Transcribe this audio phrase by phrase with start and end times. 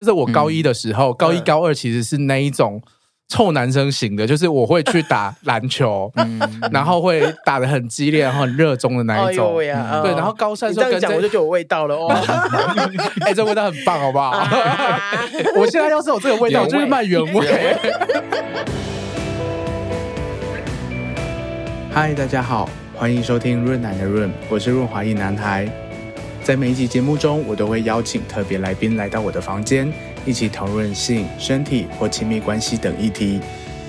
[0.00, 2.82] 就是我高一的时候，高一高二其实是那一种。
[3.32, 6.12] 臭男生型的，就是我会去打 篮球，
[6.72, 9.54] 然后会打的很激烈，然后很热衷的那一种。
[9.54, 12.08] 对，然后高三时候跟讲，我就觉得有味道了哦。
[13.24, 14.32] 哎，这味道很棒，好不好？
[15.54, 17.76] 我现在要是有这个味道，我就是卖原味。
[21.92, 25.70] 嗨，大家好，欢迎收听润男的润，我是润滑一男孩。
[26.42, 29.90] 在每一集节目中，我都会邀请特别来宾来到我的房间。
[30.26, 33.40] 一起讨论性、身体或亲密关系等议题，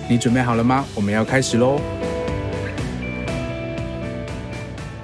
[0.08, 0.86] 你准备好了吗？
[0.94, 1.80] 我们要开始喽！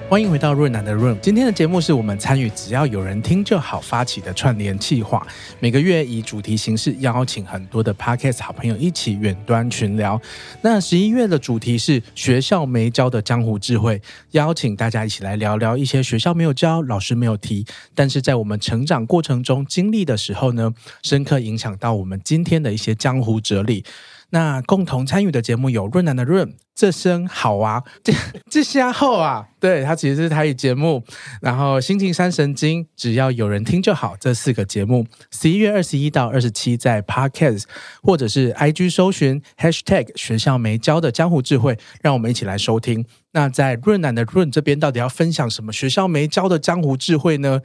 [0.09, 1.17] 欢迎回到润南的润。
[1.21, 5.27] 今天的节目是我们参与只要有人听就好发起的串联计划，
[5.59, 10.19] 每个月以主题形式邀请很多的 Podcast 好朋友一起远端群聊。
[10.61, 23.83] 那十一月的主题是学校没教的江湖智慧，邀请大家一起来聊聊一些学校没有教、老师没有提，但是在我们成长过程中经历的时候呢，深刻影响到我们今天的一些江湖哲理。
[24.29, 26.53] 那共同参与的节目有润男的润。
[26.75, 28.13] 这声好啊，这
[28.51, 31.03] 这下厚啊，对，它其实是台语节目。
[31.41, 34.15] 然后心情三神经，只要有人听就好。
[34.19, 37.63] 这四个节目，十一月二十一到二十七在 Podcast
[38.03, 43.03] 或者是 IG 搜寻 Hashtag 学校没教的江湖智慧，让我们一起来收听。
[43.31, 47.59] 那在润男的润这边，到底要分享什么学校没教的江湖智慧呢？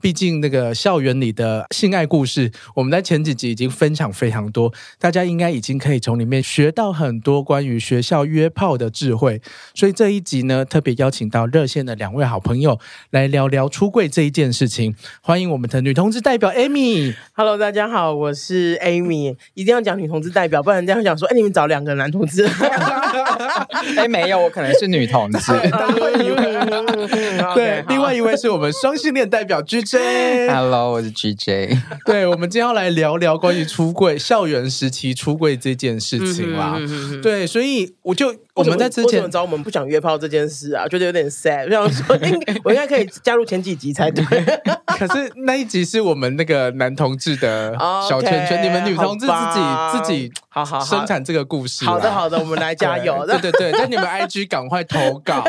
[0.00, 9.40] 毕竟那个校园里的性爱故事，我们在前几集已经分享非常多，大家应该已经可以从里面学到很多关于学校约炮的智慧，
[9.74, 12.78] 所以这一集呢，特别邀请到热线的两位好朋友
[13.10, 14.94] 来聊聊出柜这一件事情。
[15.20, 17.14] 欢迎我们的女同志代表 Amy。
[17.32, 19.36] Hello，大家好，我是 Amy。
[19.54, 22.48] 一定要讲女同志代表，不然这样讲说，哎，你们找两个男同志。
[23.96, 25.52] 哎，没有，我可能是女同志。
[27.54, 30.54] 对，另外一位是我们双性恋代表 GJ。
[30.54, 31.80] Hello，我是 GJ。
[32.04, 36.78] 对，我们今天要来聊聊关于出柜、校园时期出柜这件事情啦。
[37.22, 38.34] 对，所以我就。
[38.58, 41.64] 我们在之前找我们不想约炮这件事啊，觉得有点 sad。
[41.66, 42.18] 我想说，
[42.64, 44.24] 我应该可以加入前几集才对。
[44.98, 47.72] 可是那一集是我们那个男同志的
[48.08, 49.60] 小圈圈，你们女同志自己
[49.92, 51.84] 自己好好生产这个故事。
[51.84, 53.24] 好的好的，我们来加油。
[53.24, 55.44] 对对对，在你们 IG 赶快投稿。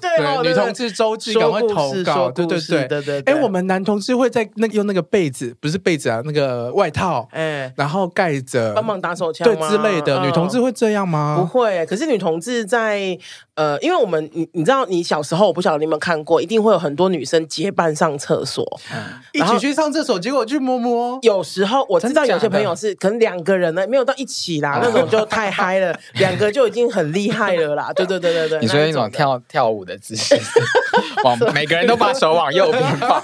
[0.00, 2.30] 对，女同志周记赶快投稿。
[2.30, 3.34] 对对对对对。
[3.34, 10.24] 哎，我们男同志会在那个用那个被子，不是被子啊，那个外套，哎，然后盖着帮忙打手枪，对之类的。
[10.24, 11.36] 女同志会这样吗？
[11.40, 12.51] 不会，可是女同志。
[12.52, 13.18] 是在
[13.54, 18.98] 呃，因为我们你你知道，你小时候我不晓得你有没有看过，一定会有很多女生结伴上厕所，嗯、
[19.32, 21.18] 一起去上厕所，结果去摸摸。
[21.22, 27.92] 有时候我知道有些朋友是可能两个人呢，没有到一起啦，那种就太嗨了，两个就已经很厉害了啦。
[27.92, 30.38] 对对对对对，你说那种跳跳舞的姿势，
[31.24, 33.22] 往每个人都把手往右边放，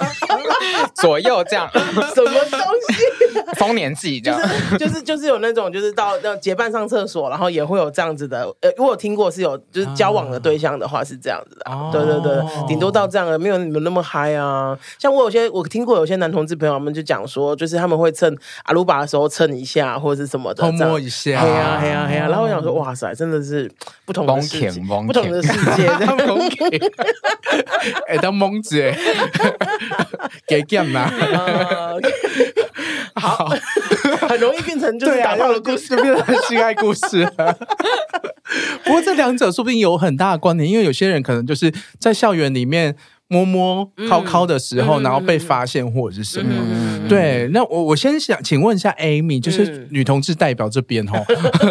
[0.94, 2.60] 左右这样，什么东
[2.90, 3.04] 西？
[3.56, 4.38] 丰年祭这样，
[4.78, 8.42] 就是就是有那种就是到那结伴上厕所，然后也会有这样子的。
[8.60, 11.70] 呃，如果听过是有就是交往的对象的话是这样子的。
[11.70, 14.76] 哦、对对对，顶多到这样的，没有你们那么嗨啊。
[14.98, 21.40] 像我有些我听过有些男同志朋友们就讲说，就是他们会蹭阿鲁巴的时候蹭一下或者是什么的，偷摸一下。
[21.40, 22.26] 嘿呀嘿呀嘿呀。
[22.28, 23.70] 然后我想说，哇塞，真的是
[24.04, 24.70] 不同的世界，
[25.06, 25.88] 不同的世界。
[28.08, 28.96] 哎，当蒙子哎，
[30.46, 31.10] 给干嘛？
[33.14, 33.48] 好，
[34.28, 37.24] 很容易变成就是打炮的故事，就变成性爱故事。
[38.84, 42.96] 不过这两者说不定有很大的关联，因为有些人可能就是在校园里面
[43.28, 47.08] 摸摸、靠靠的时候，然后被发现或者是什么。
[47.08, 51.22] 对，那我我先想请问一下 Amy，就是女同志代表这边哈，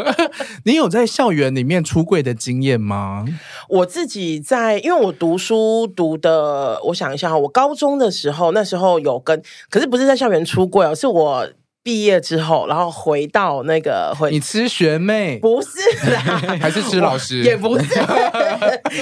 [0.65, 3.25] 你有在校园里面出柜的经验吗？
[3.69, 11.47] 我自己在，因为我读书读的，我想一下哈，我高中的时候那时候有跟，可是不是在校园出柜哦，是我。
[11.87, 15.69] 毕业之后，然后回到那个回你吃学妹不是
[16.11, 16.19] 啦，
[16.59, 17.85] 还是吃老师也不是，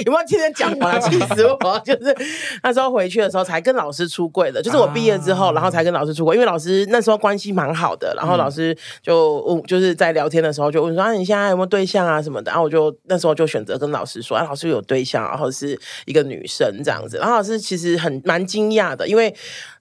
[0.04, 1.82] 有没有天天讲话气死我？
[1.84, 2.16] 就是
[2.62, 8.72] 那时候回去的时候才跟老师出柜的，就是我毕业之后，然后才跟老师出柜，因为老师那时候关系蛮好的，然后老师
[9.02, 12.52] 就问，就是在聊天的时候就问说啊，你现在有没有对象啊什么的？
[12.52, 19.34] 然后我就那时候就选择跟老师说，啊，老师有对象，然后是一个女生这样子，然后老师其实很蛮惊讶的，因为。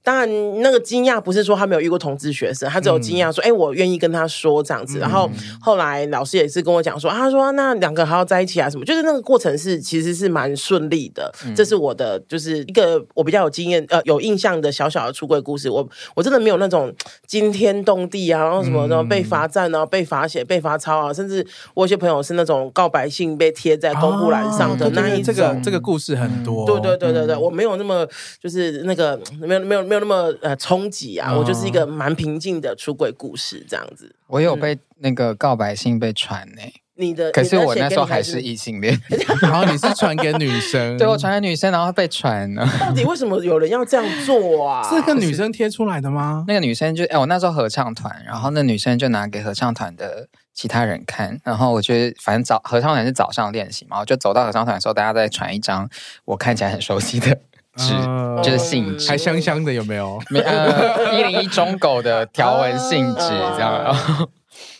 [0.05, 4.99] 当然，那个惊讶不是说他没有遇过同志学生，他只有惊讶说：“哎、嗯欸，我愿意跟他说这样子。
[4.99, 5.27] 嗯”然后
[5.59, 11.33] 后来老师也是跟我讲说：“啊，他说那两个还要在一起啊什么？”就是那个过程是其实是蛮顺利的。
[11.47, 15.71] 嗯、这是我的就是一个我比较有经验呃有印象的小小的出柜故事。
[15.71, 16.93] 我我真的没有那种
[17.25, 21.43] 惊天动地啊，然后什么什么被罚站啊、被罚写、被罚抄啊，甚至
[21.73, 25.33] 我有些朋友是那种告白信被贴在公布栏上的那一种。
[25.33, 26.63] 这个这个故事很多。
[26.67, 28.07] 对对对对对，我没有那么
[28.39, 29.94] 就是那个没有没有没有。
[29.95, 34.13] 没有那么呃冲击啊，嗯、我就是一个蛮平静的出轨故事这样子。
[34.27, 36.73] 我有被那个告白信被传呢、欸。
[36.97, 38.97] 你的，可是我那时候还是异性恋，
[39.41, 42.65] 然后你是传给女生， 对，我传给女生，然后被传了。
[42.79, 44.81] 到底为什么有人要这样做啊？
[44.89, 46.45] 是个女生贴出来的吗？
[46.47, 55.89] 那个女生就哎，我那时候合唱团，然后那女生就拿给合唱团的其他人看，然后我觉得反正早合唱团是早上练习嘛，我就走到合唱团的时候，大家在传一张
[56.23, 57.37] 我看起来很熟悉的
[57.75, 60.21] 纸，呃、就是信纸，还香香的，有没有？
[60.29, 63.85] 没呃，一零一中狗的条纹信纸这样。
[63.85, 64.27] 呃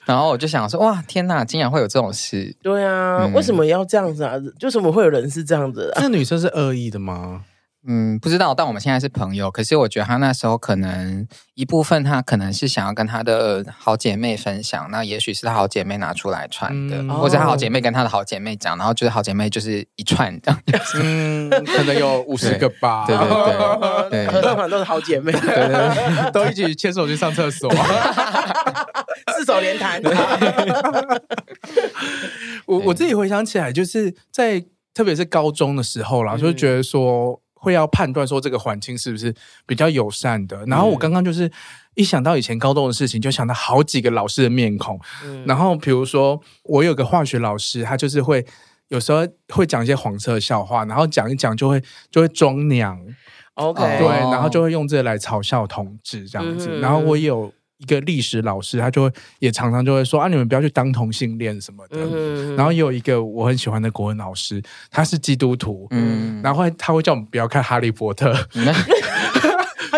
[0.06, 2.56] 然后我就想说，哇，天哪，竟然会有这种事！
[2.62, 4.36] 对啊，嗯、为什么要这样子啊？
[4.60, 6.00] 就什么会有人是这样子、啊？
[6.00, 7.42] 那女生是恶意的吗？
[7.88, 8.54] 嗯，不知道。
[8.54, 20.62] 但我们现在是朋友，可是我觉得她那时候可能一部分，她可能是想要跟她的好姐妹分享，那也许是她好姐妹拿出来穿的，嗯、或者她好姐妹跟她的好姐妹讲，然后就是好姐妹就是一串这样。
[21.02, 23.06] 嗯，可能有五十个吧。
[23.06, 23.28] 对对
[24.10, 27.72] 对， 对，合唱团都是好姐妹，对对对， 都一起牵手去上厕所。
[29.38, 30.02] 四手联弹。
[32.66, 39.34] 我我自己回想起来，就是在特别是高中的时候啦，就觉得说会要判断说这个环境是不是
[39.66, 40.64] 比较友善的。
[40.68, 41.52] 然后我刚刚就是
[41.96, 45.00] 一想到以前高中的事情，就想到好几个老师的面孔。
[45.48, 48.46] 然后比如说我有个化学老师，他就是会
[48.90, 51.82] 有时候会讲一些黄色笑话，然后讲一讲就会
[52.12, 53.02] 就会装娘。
[53.56, 56.80] OK，对，然后就会用这个来嘲笑同志这样子。
[56.80, 57.52] 然后我也有。
[57.78, 61.98] 一个历史老师，他就会也常常就会说啊，你们不要去当同性恋什么的。
[62.00, 68.66] 嗯、然后也有一个我很喜欢的国文老师，他是基督徒，嗯，然后他会叫我们不要看《哈利波特》，嗯，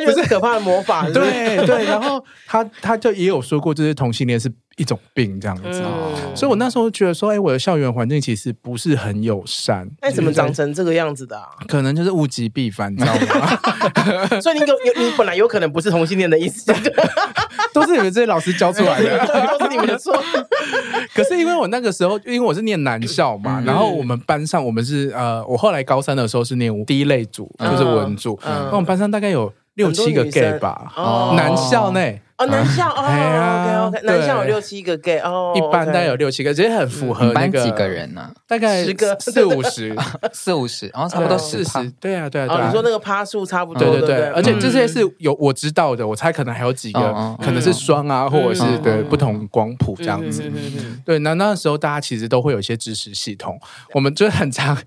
[0.08, 1.08] 他就是可怕的魔法。
[1.10, 4.52] 对对，然后他他就也有说过，就是同性恋是。
[4.78, 9.90] 一种病这样子，嗯、所以我那时候觉得说，哎、欸，我的校园环境其实不是很友善。
[10.04, 11.48] 那怎么长成这个样子的、啊？
[11.68, 13.58] 可能就是物极必反，你知道吗？
[14.40, 16.72] 所以你有有你本来有可能不是同性恋的意思，
[17.74, 19.18] 都是你们这些老师教出来的，
[19.58, 20.16] 都是你们的错。
[21.16, 32.22] 可是因为我那个时候，因为我是念男校嘛，嗯、然后我们班上我们是呃，我后来高三的时候是念第一类组，就是文组，那、嗯、我们班上大概有六七个 gay 吧，哦、男校内。
[32.38, 38.32] 哦，男校 哦，OK OK，男校有六七个 gay 哦，一般大概有六七个，其实很符合那个几个人呢？
[38.48, 39.18] 大概十个。
[39.20, 39.96] 四五十，
[40.32, 42.68] 四五十，然后差不多四十，对啊对啊对啊。
[42.68, 50.44] 你说那个趴数差不多，对对对，而且这些是有我知道的，我猜可能还有几个可能是双啊，或者是对不同光谱这样子。
[51.04, 53.60] 对，那那时候大家其实都会有一些支持系统，
[53.96, 54.78] 我们就很常，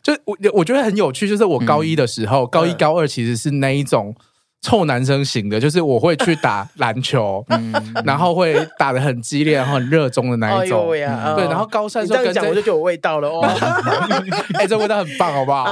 [0.00, 4.14] 就我我觉得很有趣，就是我高一的时候，高一高二其实是那一种。
[4.62, 7.72] 臭男生型的，就是我会去打篮球，嗯、
[8.04, 10.88] 然后会打的很激烈，然后很热衷的那一种。
[10.88, 13.40] 对，然后高三时候跟这样讲，我就觉得有味道了哦。
[14.54, 15.64] 哎、欸，这味道很棒，好不好？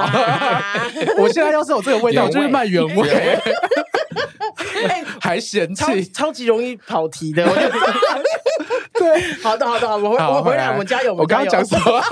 [1.21, 3.39] 我现在要是有这个味道，我就会卖原味。
[5.21, 7.43] 还嫌弃，超级容易跑题的。
[7.45, 7.61] 我就
[8.99, 11.13] 对， 好的好的，我回我回来，我们加油。
[11.13, 12.03] 我刚刚讲什么？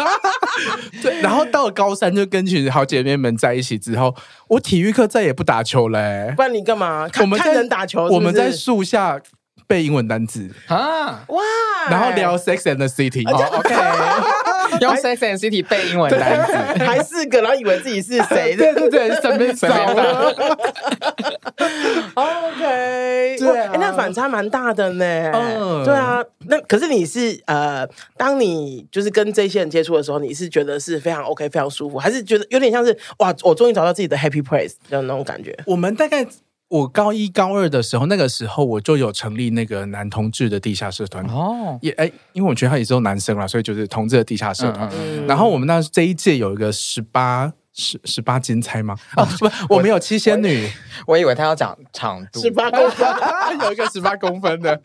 [1.02, 4.16] 对，然后到了高三，就跟群好姐妹们在一起之后，
[4.48, 6.34] 我体育课再也不打球嘞。
[6.36, 7.08] 不然你干嘛？
[7.20, 9.20] 我们看人打球，我们在树下
[9.68, 11.42] 背英文单词啊，哇，
[11.90, 13.24] 然后聊 Sex and the City。
[13.30, 13.76] OK。
[14.82, 18.54] 用 Sex and City 背英文单词，还四个，然后以为自己是谁？
[18.60, 20.30] 对对对， 随便找了。
[22.14, 25.32] OK，对，哎，那反差蛮大的呢。
[25.34, 27.88] 嗯，对啊，那可是你是呃，
[28.18, 35.58] 当你就是跟这些人接触的时候，你是觉得是非常 OK，非常舒服，还是觉得有点像是哇，我终于找到自己的 Happy Place 的那种感觉？
[35.66, 36.28] 我们大概。
[36.70, 44.90] 我高一高二的时候，那个时候我就有成立那个男同志的地下社团哦，也哎，因为我觉得他也是有男生啦，所以就是同志的地下社团。
[44.90, 48.98] 嗯嗯、然后我们那这一届有一个十八十十八金钗吗？
[49.16, 50.70] 啊，不，我们有七仙女，
[51.06, 53.08] 我，我以为他要讲长度，十八公分，
[53.64, 54.78] 有一个十八公分的，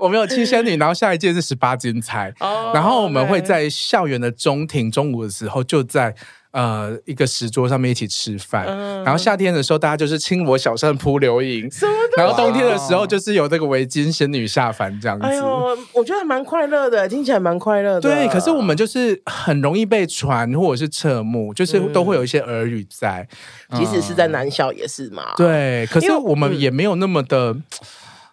[0.00, 6.16] 我们有七仙女，然后下一届是十八金钗，哦、然后我们会在校园的中庭，中午的时候就在。
[6.52, 11.70] 呃，一个石桌上面一起吃饭，嗯、然后夏天的时候大家就是亲我小扇扑流萤，
[12.16, 15.24] 然后冬天的时候就是有那个围巾仙女下凡这样子。
[15.24, 18.00] 哎呦，我觉得蛮快乐的，听起来蛮快乐的。
[18.00, 23.28] 对，可是我们就是很容易被传或者是侧目，就是都会有一些耳语在，
[23.70, 25.34] 嗯、即使是在男校也是嘛。
[25.36, 27.56] 对，可是我们也没有那么的。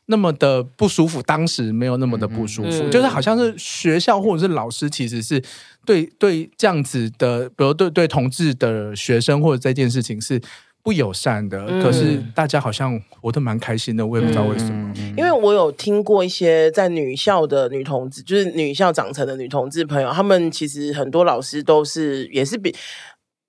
[0.08, 5.42] 那么的不舒服，当时没有那么的不舒服，嗯、就是好像是学校或者是老师，其实是
[5.86, 10.42] 对对这样子的，比如对对同志的学生或者这件事情是
[10.82, 11.66] 不友善的。
[11.68, 14.94] 嗯、可是大家好像活得蛮开心的，我也不知道为什么。
[14.98, 22.74] 嗯、因为我有听过一些在女校的女同志，就是女校长成的女同志朋友，他们其实很多老师都是也是比。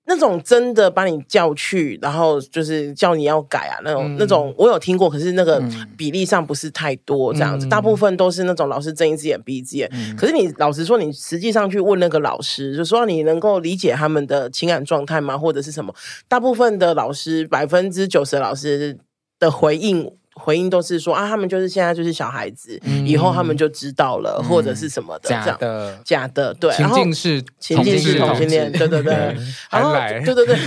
[0.09, 5.63] 那种真的把你叫去，然后就是叫你要改啊，那种、嗯、那种我有听过，可是那个
[5.95, 9.87] 比例上不是太多这样子，嗯、大部分都是那种老师睁一只眼闭一只眼。
[9.93, 15.37] 嗯、可是你老实说，你实际上去问那个老师，就说你能够理解他们的情感状态吗？
[15.37, 15.93] 或者是什么？
[16.27, 18.97] 大部分的老师，百分之九十的老师
[19.39, 20.11] 的回应。
[20.39, 29.13] 回应都是说啊，他们就是现在就是小孩子，嗯、以后他们就知道了，嗯、或者是什么的，假的，假的，对，情境是情境是同性恋，对对对，
[29.69, 29.93] 然后
[30.25, 30.57] 对对对。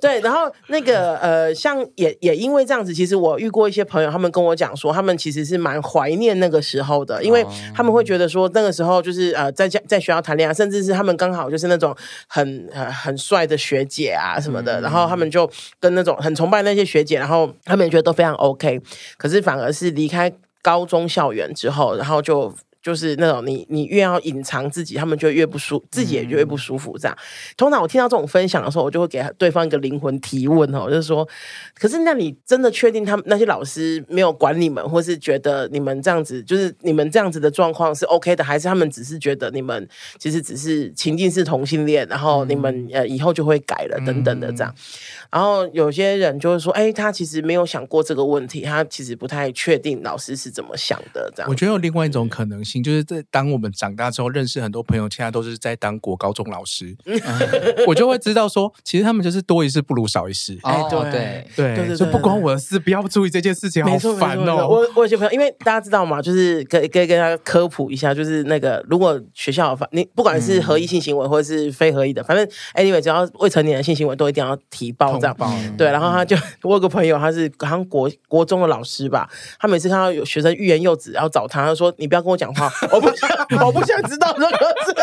[0.00, 7.44] 对，然后 那个呃，像也也因为这样子，其实我遇过一些朋友，他们跟我讲说，他们其实是蛮怀念那个时候的，因为
[7.74, 11.94] 他们会觉得说那个时候就是呃，在家在学校谈恋爱，甚至是他们刚好就是那种
[12.26, 18.69] 很呃很帅的学姐啊什么的，嗯、然后他们就跟那种很崇拜那些学姐，然后他们也觉得都非常 OK。
[19.16, 22.54] 可是反而是离开高中校园之后，然后就。
[22.82, 26.96] 就是那种你你越要隐藏自己，他们就越不舒，自己也越不舒服。
[26.98, 27.16] 这样，
[27.56, 31.28] 通常我听到这种分享的时候，我就会给对方一个灵魂提问哦，就是说，
[31.74, 39.86] 可是那你真的确定他们那些老师没有管你们，或是觉得你们这样子，就是你们这样子的状况是 OK 的，还是他们只是觉得你们
[40.18, 44.74] 其实只是情境是同性恋，然后你们呃以后就会改了等等的这样。
[45.30, 51.30] 然后有些人就会说，哎，他其实没有想过这个问题，他其实不太确定老师是怎么想的。
[51.36, 52.69] 这样，我觉得有另外一种可能性。
[52.78, 56.94] 就是在当我们长大之后，认识很多朋友，现在都是在当国高中老师，
[57.88, 60.58] 我就会知道说，其实他们就是多一事不如少一事。
[60.62, 64.68] 哎，对对对，就不关我的事，不要注意这件事情，好烦哦。
[64.68, 75.36] 我我有些朋友，因为大家知道嘛，就是可以可以跟大家科普一下，就是那个如果学校反你不管是合意性行为或者是非合意的，反正 anyway，只要未成年的性行为都一定要提报这样。
[75.78, 82.59] 对，然后他就我有个朋友，他是好像国国中的老师吧，他每次看到有学生欲言又止然后找他，他说：“你不要跟我讲话。”
[82.92, 83.30] 我不想，
[83.66, 84.94] 我不想知道这个事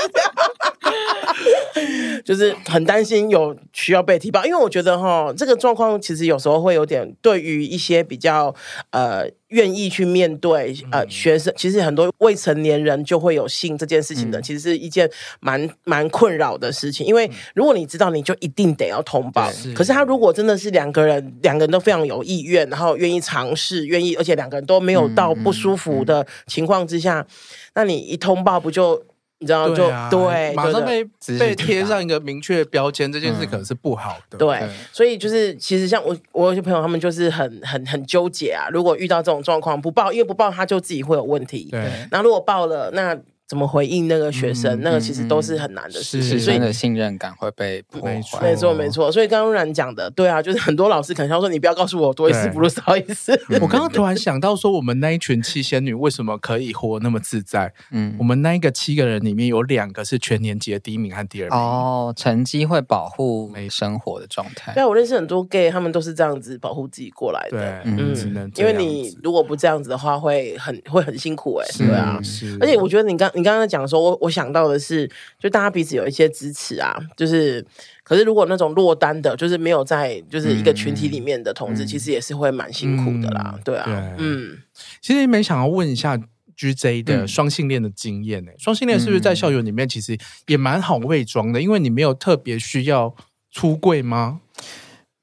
[1.74, 8.54] 情， 就是很担心有需要被提报，因为我觉得哈，这个状况其实有时候会有点，对于一些比较
[8.92, 19.50] 呃愿意去面对呃学生，其实很多未成年人就会有性这件事情的，其实是一件蛮蛮困扰的事情，因为如果你知道，你就一定得要通报。
[19.74, 27.26] 可是他如果真的是两个人，两个人都非常有意愿，然后愿意尝试，愿意，而且两个人都没有到不舒服的情况之下。
[27.74, 29.02] 那你一通报不就
[29.40, 31.04] 你知道就对，啊、对，马上被
[31.38, 34.38] 被贴上一个明确的标签，这件事可能是不好的。
[34.38, 38.68] 对，对所以就是其实像我我有些朋友他们就是很很很纠结啊。
[38.72, 41.70] 如果遇到这种状况不报，因为不报他就自己会有问题。
[41.72, 41.80] 对，
[42.12, 43.18] 然后如果报了那。
[43.48, 44.78] 怎么回应那个学生？
[44.78, 48.42] 嗯、那个其实都是很难的事情，所以的信任感会被破坏。
[48.42, 49.12] 没错，没错。
[49.12, 53.40] 所以刚刚冉讲的，对啊，就是很多老师可能想说，你不要告诉我多一事不如少一事。
[53.62, 57.74] 我刚刚突然想到说，我们那一群七仙女为什么可以活那么自在？
[57.92, 61.58] 嗯，我们那一个七个人里面有两个是全年级的第一名和第二名。
[61.58, 64.74] 哦，成绩会保护没生活的状态。
[64.74, 67.58] 对，我认识很多 gay，他们都是这样子保护自己过来的。
[67.58, 72.58] 对，嗯，只能因为你如果不这样子的话，会很会很辛苦哎、对啊，是。
[72.60, 74.18] 而且我觉得你刚你刚刚在讲说，我。
[74.28, 77.66] 我想到的是，就大家彼此有一些支持啊，就是，
[78.04, 84.58] 可是如果那种落单的，就是没有在就是一个群体里面的同志，嗯、其实也是会蛮辛苦的啦，嗯、对啊，嗯，
[85.02, 86.20] 其实也蛮想要问一下
[86.58, 90.18] GJ 的双性恋的经验呢、欸，双、嗯、性恋是不是在校园里面其实
[90.48, 91.62] 也蛮好伪装的？
[91.62, 93.16] 因为你没有特别需要
[93.52, 94.42] 出柜吗？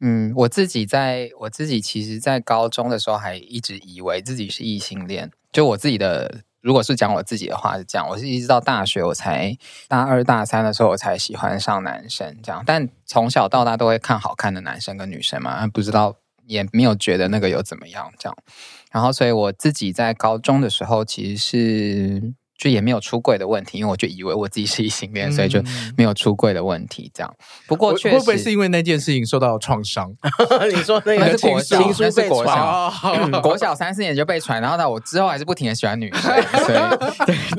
[0.01, 6.43] 嗯，我自己在我自己其实，在高中的时候还一直以为自己是异性恋，就我自己的。
[6.65, 9.55] 如果是讲我自己的话是这样，我是一直到大学我才
[9.87, 16.17] 大二大三的时候我才喜欢上男生这样，但从小到大都会看好看的男生跟女生嘛，不知道
[16.47, 18.37] 也没有觉得那个有怎么样这样，
[18.91, 22.35] 然后所以我自己在高中的时候其实是。
[22.57, 25.61] 就也没有出柜的问题，因为我就以为我自己是异性恋，嗯、所以就
[25.97, 27.11] 没有出柜的问题。
[27.13, 27.35] 这样，
[27.67, 30.11] 不过确实会不会是因为那件事情受到了创伤？
[30.73, 36.23] 你说那个是国小，那是国小，嗯、国小三四年就被传，然后呢，我之后还是不停的喜欢女生，
[36.65, 36.79] 所以，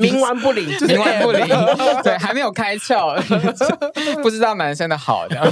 [0.00, 1.46] 冥顽不灵，冥顽不灵，
[2.02, 3.20] 对，还没有开窍，
[4.22, 5.44] 不知道男生的好，这样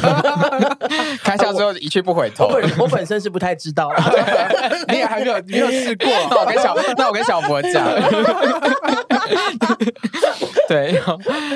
[1.23, 2.47] 开窍之后一去不回头。
[2.47, 3.91] 我本我本身是不太知道，
[4.89, 6.09] 你也还没有没有试过。
[6.31, 7.85] 那我跟小那我跟小博讲。
[10.69, 11.01] 对，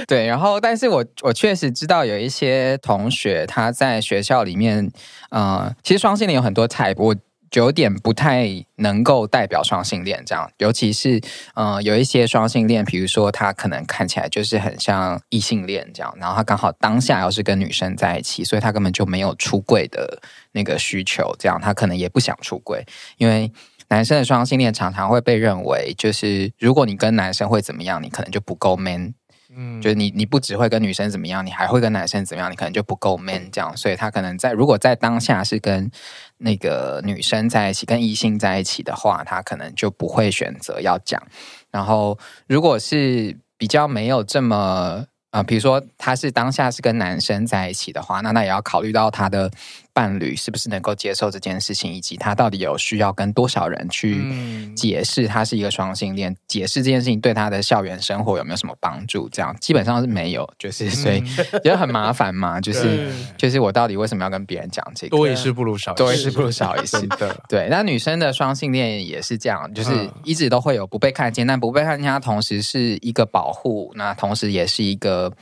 [0.06, 4.90] 对，然后，但是我我确实知道有一些同学他在学校里面，
[5.30, 7.14] 呃，其实双性恋有很多 type，我
[7.52, 11.20] 有点不太能够代表双性恋这样，尤其是
[11.54, 20.20] 呃，有一些双性恋，比如说他可能看起来就是很像异性恋这样，然后他刚好当下要是跟女生在一起，所以他根本就没有出柜的
[20.52, 22.84] 那个需求，这样他可能也不想出柜，
[23.16, 23.50] 因为。
[23.88, 29.14] 男生的双性恋常常会被认为，就是如果你跟男生会怎么样，你可能就不够 man，
[29.54, 35.90] 嗯，就是你你不只会跟女生怎么样，你还会跟男生怎么样，你可能就不够 man 这样，所以他可能在如果在当下是跟
[36.38, 41.22] 那个女生在一起，跟异性在一起的话，他可能就不会选择要讲。
[41.70, 45.06] 然后如果是比较没有这么。
[45.30, 49.50] 啊、呃，比如说他是当下是跟男生在一起的话，那那也要考虑到他的
[49.98, 54.22] 伴侣是不是能够接受这件事情，以及他到底有需要跟多少人去
[54.76, 59.28] 解释他是一个双性恋，解释这件事情对他的校园生活有没有什么帮助？
[59.30, 61.20] 这样基本上是没有，就是所以
[61.64, 65.16] 觉得很麻烦嘛， 就是就是我到底为什么要跟别人讲这个？
[65.16, 67.36] 多一事不如少，多一事不如少一事 的。
[67.48, 75.32] 对，那女生的双性恋也是这样，就是一直都会有不被看见，但不被看见，它同时是一个保护，那同时也是一个。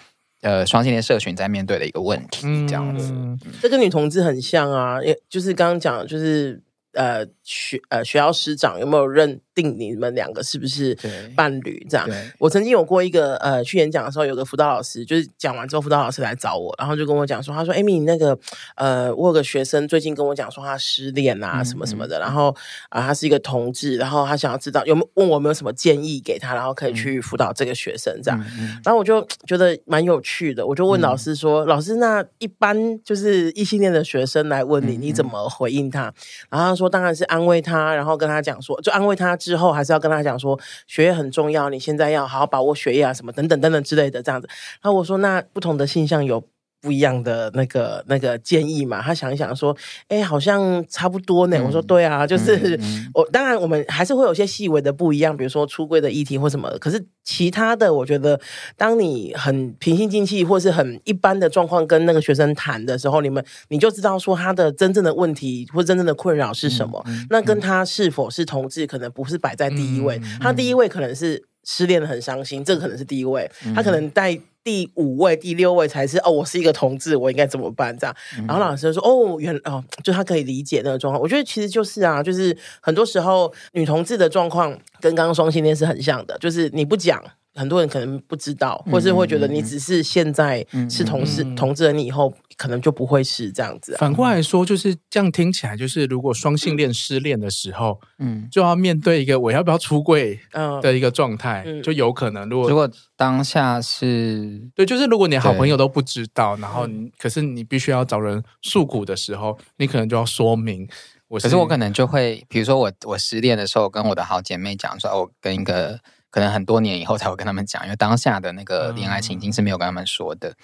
[0.43, 3.13] 呃，双性恋社群在面对的一个问题，这样子，
[3.61, 6.63] 这跟女同志很像啊，也就是刚刚讲，就是
[6.93, 9.41] 呃学呃学校师长有没有认？
[9.57, 10.97] 定你们两个是不是
[11.35, 11.85] 伴侣？
[11.89, 12.07] 这样，
[12.39, 18.39] 我曾经有过一个呃，去演讲的时候，有个辅导老师，就是讲完之后，辅导老师来找我，然后就跟我讲说，他说：“Amy，那个
[18.77, 22.55] 呃，我有个学生最近跟我讲说他失恋啊，什么什么的，嗯嗯、然后
[22.91, 28.39] 啊、呃，他是一个同志，然后他想要知道有没有问我有没有什么建议给他，然后可以去辅导这个学生这样。
[28.85, 36.13] 然后我就觉得蛮有趣的，我就问老师说：“嗯、老师，那一般就是异性恋的学生来问你，嗯、你怎么回应他？”
[36.51, 44.49] 然后他说：“当然是安慰他，然后跟他讲说，就安慰他。”之后还是要跟他讲说学业很重要，你现在要好好把握学业啊，什么等等等等之类的这样子。
[44.83, 46.43] 然后我说，那不同的性向有
[46.81, 49.03] 不一样的那个那个建议嘛？
[49.03, 49.77] 他想一想说，
[50.09, 51.57] 哎，好像差不多呢。
[51.59, 56.79] 嗯、我说对啊，就是、嗯嗯、我当然我们还是会有些细微的不一样，比如说出柜的议题或什么的。
[56.79, 58.41] 可是其他的，我觉得
[58.77, 67.05] 当你很平心静气或是很一般的状况跟那个学生谈的时候，你们你就知道说他的真正的问题或真正的困扰是什么。
[67.31, 70.21] 那跟他是否是同志，可能不是摆在第一位。
[70.41, 73.51] 他第一位可能是失恋的很伤心，这个可能是第一位。
[73.65, 74.39] 嗯、他可能在。
[74.67, 77.97] 第五位、第六位才是哦，我是一个同志，我应该怎么办？
[77.97, 78.17] 这样，
[78.49, 87.23] 然后老师就说：“哦，原哦，就他可以理解那个状况。”我觉得其实就是啊，就是很多时候女同志的状况跟刚刚双性恋是很像的，就是你不讲。
[87.55, 93.99] 很多人可能不知道，或是会觉得你只是现在是同事、嗯嗯、同志了，你以后可能就不会是这样子、啊。
[93.99, 100.41] 反过来说，就是这样听起来，就是如果双性恋失恋的时候，嗯，就要面对一个我要不要出柜
[100.83, 102.49] 的一个状态，嗯、就有可能。
[102.49, 110.89] 如果如果当下是对，就是如果你好朋友都不知道，然后你可是你必须要找人诉苦的时候，你可能就要说明。
[111.29, 116.01] 我可是我可能就会，比如说我我失恋的时候，跟我的好姐妹讲说，我跟一个。
[116.31, 120.55] 可能很多年以后才会跟他们讲，因为当下的那个恋爱情境是没有跟他们说的。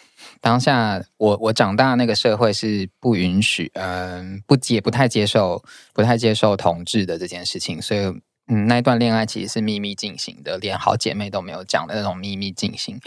[0.40, 5.62] 当下我我长大那个社会是不允许，嗯、呃，不接不太接受，
[5.94, 8.00] 不太接受同志的这件事情，所以
[8.48, 13.00] 嗯，那一段恋爱其实是秘密进行的，连好姐妹都没有讲的那种秘密进行。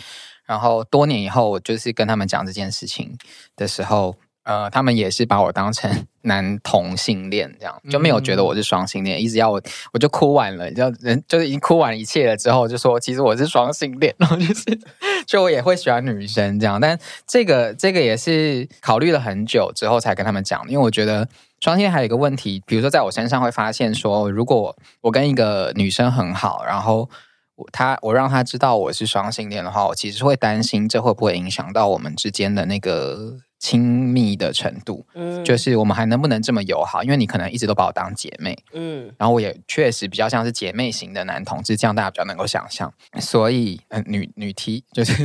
[0.46, 3.18] 然后多年以后，我就是跟他们讲这件事情
[3.56, 4.16] 的时候。
[4.46, 14.80] 呃，他们也是把我当成 男同性恋这样，就没有觉得我是双性恋，嗯、一直要我，我就哭完了，你知道，人就是已经哭完一切了之后，就说其实我是双性恋，然后就是，
[15.28, 21.28] 就我也会喜欢女生这样，但这个这个也是考虑了很久之后才跟他们讲，因为我觉得
[21.60, 27.10] 双性恋还有一个问题，比如说在我身上会发现说，如果我跟一个女生很好，然后
[27.56, 33.38] 我她我让她知道我是双性恋的话，我其实会担心这会不会影响到我们之间的那个。
[33.66, 37.02] 亲密的程度，嗯，就是我们还能不能这么友好？
[37.02, 42.94] 因为你可能一直都把我当姐妹，嗯，然后我也确实比较像是姐妹型的男同志，这样大家比较能够想象。
[43.20, 45.24] 所以，嗯、呃，女女 T 就是，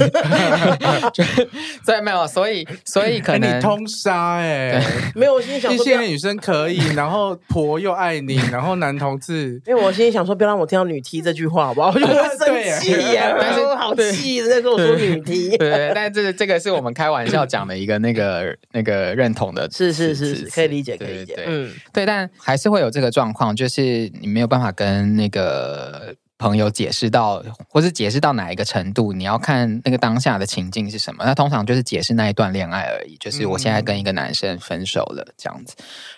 [1.13, 1.47] 就是，
[1.85, 4.83] 对，没有，所以，所以可能、欸、你通杀哎、欸，
[5.15, 11.89] 没有，我心里想说，现在女生可以， 然后婆又爱你，然后男同志，因为我心里想说，不要让我听到女 T 这句话，好不好？
[11.91, 18.30] 我就会 生气呀，但是好气在跟我说女 T，对，对，但这这个是我们开玩笑讲的一个那个。
[18.31, 31.25] 呃，那个认同的是是是是，可以理解，可以理解，对，嗯，对，但还是会有这个状况，就是你没有办法跟那个朋友解释到，或是解释到哪一个程度，你要看那个当下的情境是什么。
[31.25, 35.75] 那通常就是解释那一段恋爱而已，就是我现在跟一个男生分手了这样子。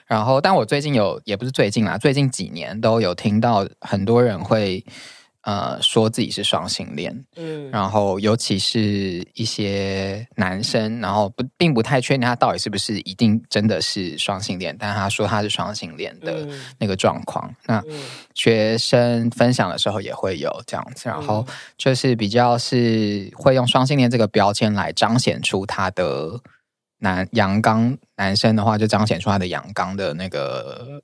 [0.07, 4.85] 然后，但我最近有，也不是最近啦，最近几年都有听到很多人会。
[5.43, 16.47] 呃，说自己是双性恋，嗯，然后尤其是一些男生，然后不并不太确定他到底是不是一定真的是双性恋，但他说他是双性恋的
[16.79, 17.53] 那个状况。
[17.67, 17.85] 嗯、那
[18.35, 21.45] 学生分享的时候也会有这样子，然后
[21.77, 26.41] 就是比较是会用双性恋这个标签来彰显出他的
[27.01, 31.03] 男阳刚，男生的话就彰显出他的阳刚的那个。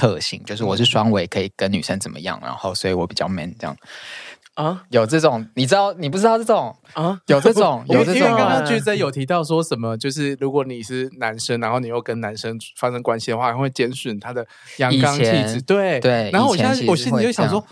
[0.00, 3.76] 特性就是我是双尾，可以跟女生怎么样，然后所以我比较 man 这样。
[4.54, 7.20] 啊，有这种，你知道，你不知道这种啊？
[7.26, 8.14] 有这种， 有这种。
[8.14, 14.46] 因为刚刚 GJ 有提到说什么，就是如果你是男生，然后你又跟男生发生关系的话，会减损他的
[14.78, 15.60] 阳刚气质。
[15.60, 16.30] 对对。
[16.32, 17.62] 然后我现在我心里就想说。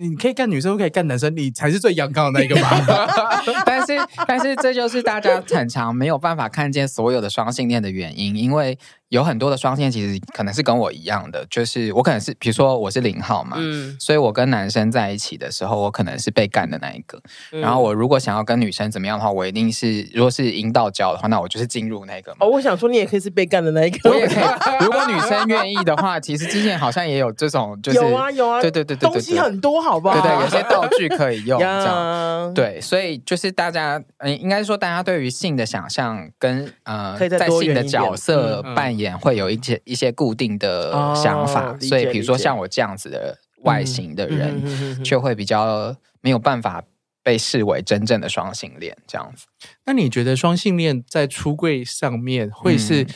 [0.00, 3.10] 你可以干女生，不可以干男生，你才是最阳刚的那一个吧？
[3.66, 8.78] 但是，但是这就是大家很常没有办法看见所有的双性恋的原因，因为。
[9.08, 17.18] 有很多的双性其实可能是跟我一样的，就是我可能是，比如说我是零号嘛，嗯，所以我跟男生在一起的时候，我可能是被干的那一个。
[17.52, 22.32] 嗯、然后我如果想要跟女生怎么样的话，我一定是如果是阴道交的话，那我就是进入那个。
[22.38, 24.44] 哦，我想说你也可以是被干的那一个，我也可以。
[24.84, 30.20] 如果女生愿意的话，其实之前好像也有这种，就是有啊有啊，对对对对，东西很多，好不好？
[30.20, 32.78] 对对，有些道具可以用， 这样对。
[32.80, 39.80] 所以就是大家，嗯，应该说大家对于性的想象跟呃，在性的角色扮演会有一些。
[39.84, 46.84] 一些固定的想法，哦、所以比如说像我这样子的外形的人，就会比较没有办法
[47.22, 49.46] 被视为真正的双性恋这样子。
[49.86, 53.08] 那你觉得双性恋在出柜上面会是、嗯、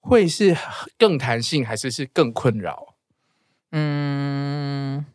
[0.00, 0.56] 会是
[0.98, 2.94] 更弹性，还是是更困扰？
[3.72, 5.06] 嗯，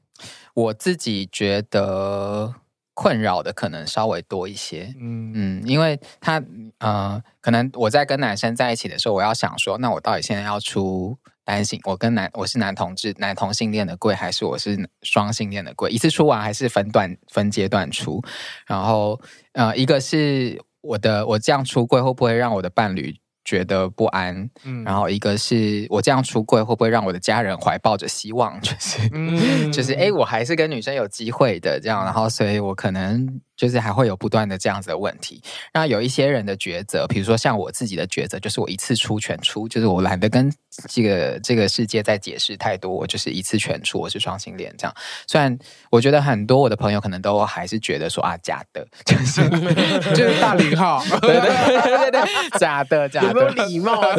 [0.54, 2.56] 我自己觉得。
[2.94, 6.44] 困扰的可能稍微多一些，嗯嗯，因为他
[6.80, 15.90] 呃，可能我在跟男生在一起的时候，我要想说，那我到底现在要出单性，我跟男我是男同志、男同性恋的柜，还是我是双性恋的柜？
[15.90, 18.22] 一次出完还是分段分阶段出？
[18.68, 19.20] 然后
[19.54, 33.42] 呃，一个是我的我这样出柜会不会让我的伴侣觉得不安，嗯，然后一个是我这样出柜会不会让我的家人怀抱着希望，就是， 嗯、就是哎，我还是跟女生有机会的这样，然后所以我可能。
[33.62, 35.40] 就是还会有不断的这样子的问题，
[35.72, 40.52] 然后有一些人的抉择，比如说像我自己的抉择，就是我一次出全出，就是我懒得跟
[40.90, 44.96] 这个这个世界再解释太多，我就是一次全出，我是双性恋这样。
[45.28, 45.56] 虽然
[45.92, 49.48] 我觉得很多我的朋友可能都还是觉得说啊假的，就是
[50.16, 54.16] 就是大零号， 对对对对对，假的假的，有没有礼貌啊？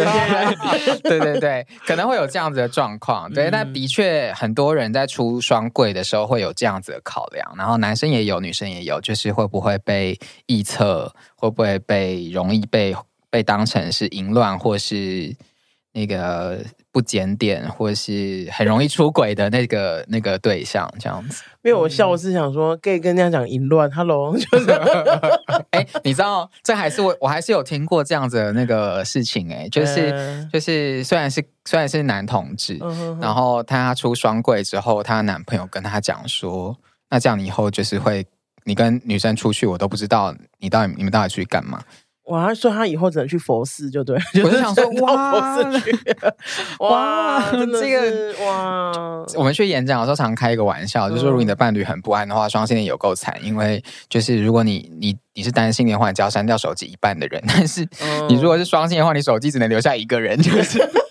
[1.03, 9.32] 对对对，可能会有这样子的状况，对，但的确很多人在出双柜的时候会有这样子的考量，然后男生也有，女生也有，就是。
[9.33, 11.13] 会不会被臆测？
[11.37, 12.95] 会不会被容易被
[13.31, 15.35] 被当成是淫乱，或是
[15.93, 16.59] 那个
[16.91, 20.89] 不检点，或是很容易出轨的那个那个对象？
[20.99, 24.71] 这样子，没有我笑，我是想说，可以跟人家讲淫乱，Hello， 就是，
[25.71, 32.79] 哎，你知道，这还是我我还是有听过这样子的那个事情，哎，就是就是，虽然是虽然是男同志，
[33.21, 36.77] 然后他出双柜之后，他男朋友跟他讲说，
[37.11, 38.27] 那这样你以后就是会。
[38.65, 41.81] 你跟女生出去，我都不知道你到底你们到底出去干嘛？
[42.27, 44.17] 哇，他说他以后只能去佛寺，就对。
[44.45, 45.99] 我就想说，哇，佛寺去，
[46.79, 48.93] 哇，真的这个哇。
[49.35, 57.87] 我们去演讲的时候，常开一个玩笑，就是说，如果你的伴侣很不安的话，双性恋有够惨，因为就是如果你你你是单性恋的话，你只要删掉手机一半的人；但是
[58.29, 60.79] 你如果是双性恋的话，你手机只能留下一个人，就是。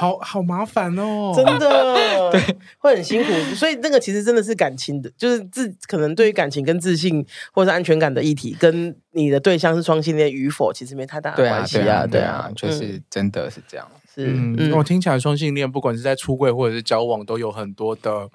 [0.00, 3.30] 好好麻烦哦，真的， 对，会很辛苦。
[3.54, 12.06] 所以那个其实真的是感情的，就是自可能对于感情跟自信或者是安全感的议题，跟你的对象是双性恋与否，其实没太大的关系啊。
[12.06, 13.86] 对啊，就是真的是这样。
[14.14, 18.28] 是，嗯，我听起来双性恋不管是在出柜或者是交往，都有很多的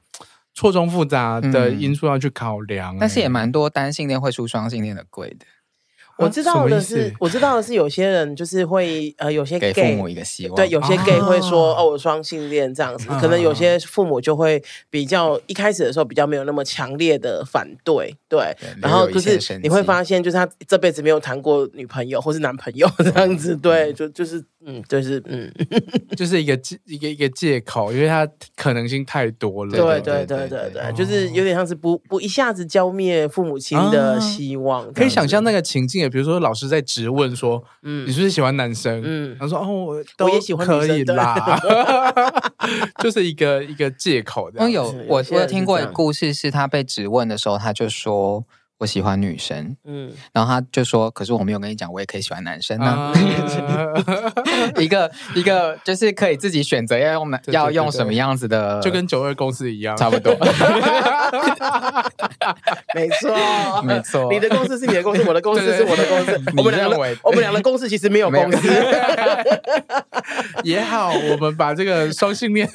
[0.53, 2.95] 错综复杂的因素要去考量。
[2.99, 5.45] 但是也蛮多单性恋会出双性恋的柜的。
[6.17, 24.43] 我知道的是，我知道的是，有些人就是会呃，有些 gay, 给父母一个希望，对，有些 gay 会说、啊、哦，我双性恋这样子，可能有些父母就会比较一开始的时候比较没有那么强烈的反对，对，对然后就是你会发现，就是他这辈子没有谈过女朋友或是男朋友这样子，对，就就是。
[24.67, 25.47] 嗯，就是嗯，
[26.17, 29.71] 就是一个一个一个借口，因为他可能性太多了。
[29.71, 34.91] 对对对对对，就是有点像是不不一下子浇灭父母亲的希望。
[34.91, 41.59] 可以想象那个情境，比如说老师在质问说：“嗯，你是不是喜欢男生？”嗯，他说：“哦，我我也喜欢可以啦。
[43.03, 44.51] ”就是一个一个借口。
[44.55, 48.45] 嗯，有我我有听过一个故事，是他被质问的时候，他就说。
[48.77, 52.85] 我喜欢女生，嗯，然后他就说：“可是我没有跟你讲，我也可以喜欢男生呢。
[52.91, 53.13] 啊”
[54.77, 60.35] 一个一个就是可以自己选择要用男要用什么样子的，就跟九二公司一样，差不多。
[62.93, 63.33] 没错，
[63.81, 66.41] 没错，你的公司是你的公司，我的公司是我的公司。
[66.57, 68.67] 我们两个，我们两个公司其实没有公司。
[70.63, 72.69] 也好，我们把这个双性恋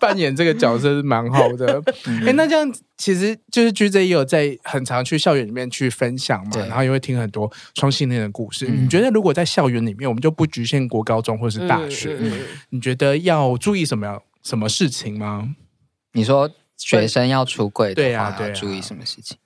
[0.00, 1.80] 扮演这个角色是蛮好的。
[2.26, 5.03] 哎，那这样其实就是 GJ 也有在很长。
[5.04, 8.66] 去校园里面去分享嘛，对然后也会听很多双性恋的故事。
[8.68, 12.40] 嗯、你觉得如果在校园里面，我们就不局限国高中或是大学，嗯嗯嗯、
[12.70, 15.54] 你觉得要注意什么什么事情吗？
[16.12, 19.36] 你说学生要出柜的话，对啊，对啊，注意什么事情？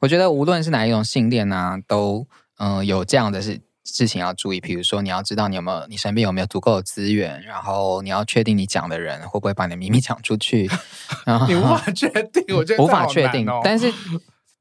[0.00, 2.26] 我觉得无论是哪一种性恋啊，都
[2.58, 4.60] 嗯、呃、有这样的事事情要注意。
[4.60, 10.70] 比如说，你要知道你有没有，你身边有没有足够的资源，然后你要确定你讲的人会不会把你的秘密讲出去。
[11.24, 13.92] 然后 你无法确定，我觉得、哦、无法确定，但是。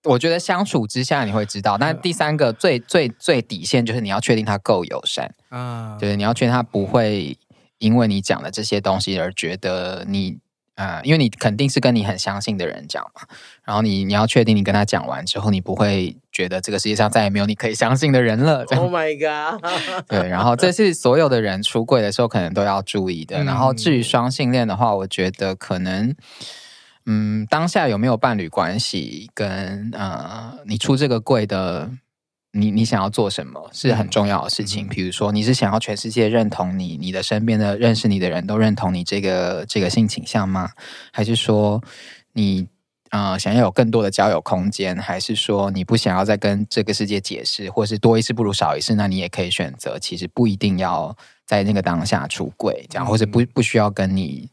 [0.05, 7.37] 我觉得相处之下你会知道，但第三个最最最底线就是你要确定他够友善啊，就是你要确定他不会
[7.79, 10.37] 因为你讲的这些东西而觉得你
[10.75, 13.23] 啊、呃，因为你肯定是跟你很相信的人讲嘛，
[13.65, 18.63] 然后你你要确定你跟他讲完之后，你不会觉得这个世界上再也没有你可以相信的人了。
[18.77, 19.61] Oh my god！
[20.07, 23.43] 对，然后这是所有的人出柜的时候可能都要注意的。
[23.43, 26.15] 然后至于双性恋的话，我觉得可能。
[27.05, 31.89] 嗯，当下有没有伴侣关系，跟呃，你出这个柜的，
[32.51, 34.85] 你你想要做什么是很重要的事情。
[34.85, 40.69] 嗯、比如说，你是想要全世界认同你，你的身边的认识你的人都认同你这个这个性倾向吗？
[41.11, 41.81] 还是说
[42.33, 42.67] 你
[43.09, 44.95] 呃想要有更多的交友空间？
[44.95, 48.93] 还是说你不想要再跟这个世界解释，或是多一事不如少一事？
[48.93, 54.47] 那你也可以选择，其实不一定要在那个当下出柜，这样，或者不不需要跟你。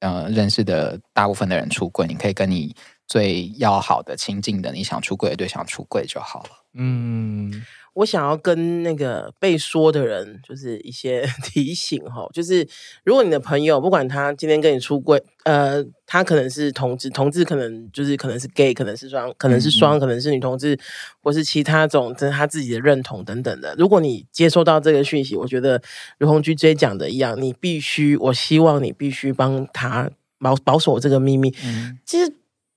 [0.00, 2.74] 呃，认识的大部分的人出轨，你可以跟你
[3.10, 6.50] 最要好的、亲近的、你想出柜的对象出柜就好了。
[6.74, 7.62] 嗯。
[7.92, 12.66] 我想要跟那个被说的人，就是一些提醒哈， 就是
[13.02, 20.78] 如果你的朋友不管他今天跟你出柜，呃，他可能是同志，同志可能就是可能是 gay，可能是双，可能是双，可能是女同志，
[21.20, 23.74] 或是其他种，这是他自己的认同等等的。
[23.76, 25.82] 如果你接收到这个讯息，我觉得
[26.16, 31.52] 如同 GJ 讲的一样，你必须，我希望你必须帮他保保守这个秘密。
[31.64, 32.32] 嗯，其实。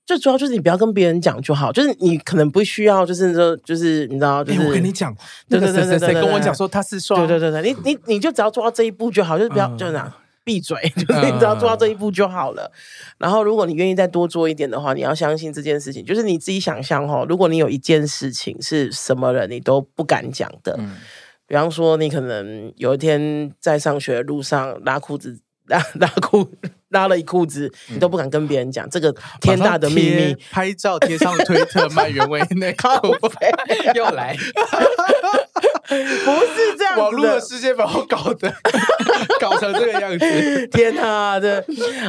[0.06, 5.14] 最主要就是你不要跟别人讲就好，就是你可能不需要，就是说，就是你知道，就是、欸、我跟你讲，
[5.48, 10.12] 对对对对对，跟我讲说他是双，对对对对，你你你就只要做到这一步就好，就是不要、嗯、就这样
[10.44, 12.64] 闭嘴， 就是你只要做到这一步就好了。
[12.64, 12.76] 嗯、
[13.18, 20.96] 然后，如果你愿意再多做一点的话，你要相信这件事情，就是你自己想象哈，如果你有一件事情是什么人你都不敢讲的，嗯、
[21.46, 25.38] 比方说你可能有一天在上学的路上拉裤子。
[25.66, 26.46] 拉拉裤
[26.94, 30.34] 拉了一裤子，你都不敢跟别人讲、嗯、这个天大的秘密。
[30.50, 32.88] 拍照贴上推特 卖原味内裤，
[33.94, 34.34] 又来。
[36.24, 38.52] 不是这样，网络的世界把我搞得
[39.40, 40.66] 搞成这个样子。
[40.68, 41.64] 天哪，这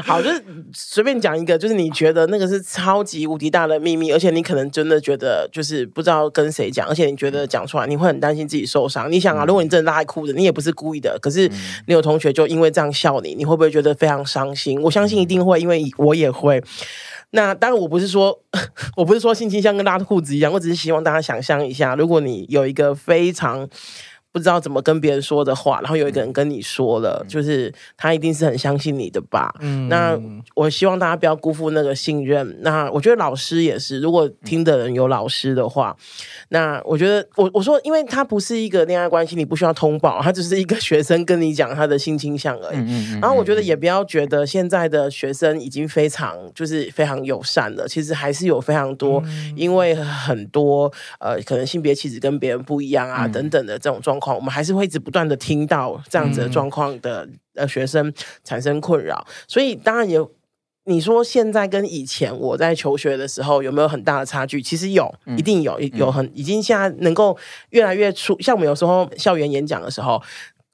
[0.06, 0.44] 好，就是
[0.74, 9.12] 随便讲一个，就是你觉得那个是超级无敌大的秘密，而且你可能真的觉得就是不知道跟谁讲，而且你觉得讲出来你会很担心自己受伤。
[9.12, 11.48] 你想啊，如果你真的拉裤子，你也不是故意的，可是
[11.88, 14.82] 你有同学就因为这样笑你，你会不会觉得非常伤心？
[14.82, 16.62] 我相信一定会，因为我也会。
[17.36, 18.42] 那当然，我不是说，
[18.98, 23.70] 我不是说性倾向跟拉裤子一样，我只是希望大家想象一下，如果你有一个非常。
[24.36, 29.56] 不知道怎么跟别人说的话，然后有一个人跟你说了，嗯、就是他一定是很相信你的吧？
[29.62, 30.20] 嗯，那
[30.54, 32.58] 我希望大家不要辜负那个信任。
[32.60, 35.96] 那我觉得老师也是，如果听的人有老师的话，
[36.50, 42.78] 那我觉得我我说，因为他不是一个恋爱关系，你不需要通报，他只是一个学生跟你讲他的性倾向而已。
[42.80, 54.25] 嗯然后我觉得也不要觉得现在的学生已经非常就是非常友善了，其实还是有非常多，嗯、因为很多呃可能性别气质跟别人不一样啊、嗯、等等的这种状况。
[54.34, 60.32] 我们还是会一直不断的听到这样子的状况的呃学生产生困扰，所以当然有
[60.86, 64.62] 你说现在跟以前我在求学的时候有没有很大的差距？
[64.62, 67.38] 其实有，一定有，有很已经现在能够
[67.72, 70.22] 越来越出，像我们有时候校园演讲的时候。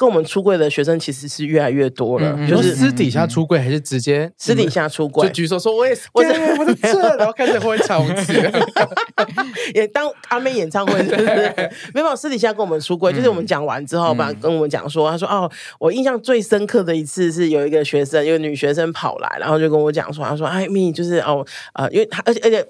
[0.02, 5.28] 跟我们出柜的学生其实是越来越多了，嗯、就是私底下出柜还是直接私底下出柜？
[5.28, 8.34] 就举手说我也是，我在我在这，然后开始会场子。
[9.76, 22.66] 也当阿妹演唱会是不是，没有私底下跟我们出柜，就是我们讲完之后吧，跟我们讲说，他说哦，我印象最深刻的一次是有一个学生，有个女学生跑来，然后就跟我讲说，他说哎咪就是哦呃，因为他而且而且。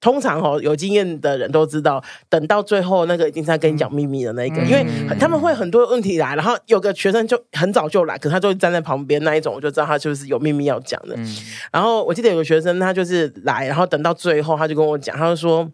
[0.00, 4.86] 通常哦，有经验的人都知道，等到最后那个一定是在跟你讲秘密的那一个，嗯、因为
[5.18, 11.14] 他们会很多问题来，然后有个学生就很早就来，可是他就站在旁边那一种，我就知道他就是有秘密要讲的。
[11.16, 11.36] 嗯、
[11.72, 15.68] 然后我记得有个学生，他就是来，然后等到最后，他就跟我讲，他就说，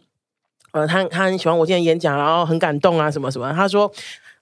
[0.73, 3.93] 呃，他他很喜欢我今天演讲，然后很感动啊，什么什么，他说。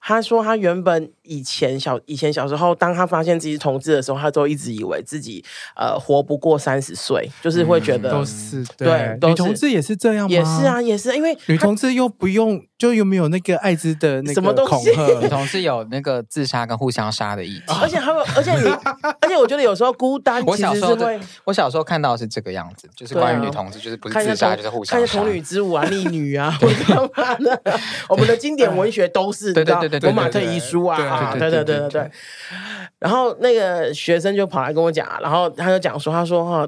[0.03, 5.41] 他说，他原本以前小以前小时候，当他发现自己是同志的时候，他都一直以为自己
[5.77, 9.29] 呃活不过三十岁，就是会觉得、嗯、都是对，对。
[9.29, 10.29] 女同志也是这样吗？
[10.29, 14.91] 也是啊，也是，因为女同志又不用，就又没有那个艾滋的那个恐吓，
[15.23, 18.67] 女同志有那个自杀跟互相杀的议题， 而且还有，而且你，
[19.21, 20.97] 而且我觉得有时候孤单，我小时候
[21.45, 26.53] 我小时候看到的是这个样子，就是关于女同志，就是不是自杀就是互相杀，看童女之舞啊，逆女啊，
[28.09, 30.01] 我们的经典文学都是对对对。
[30.01, 30.97] 罗马特遗书啊，
[31.33, 32.11] 对对对对对。
[32.99, 36.67] 然后那个学生就跑来跟我讲，然后他就讲说，他说哈，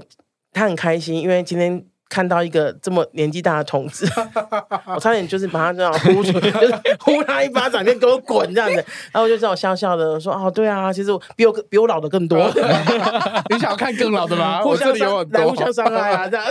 [0.52, 1.84] 他很开心，因为今天
[2.14, 4.06] 看到一个这么年纪大的同志，
[4.94, 8.76] 我差点就是把他这样呼出来，就是呼他一巴掌，就给我滚这样子。
[9.12, 12.38] 然后我就这样笑笑的说：“哦，对啊，其实我比我比我老的更多。
[13.50, 14.62] 你想要看更老的吗？
[14.64, 16.46] 互相我这里有很多，互相伤害啊，这样。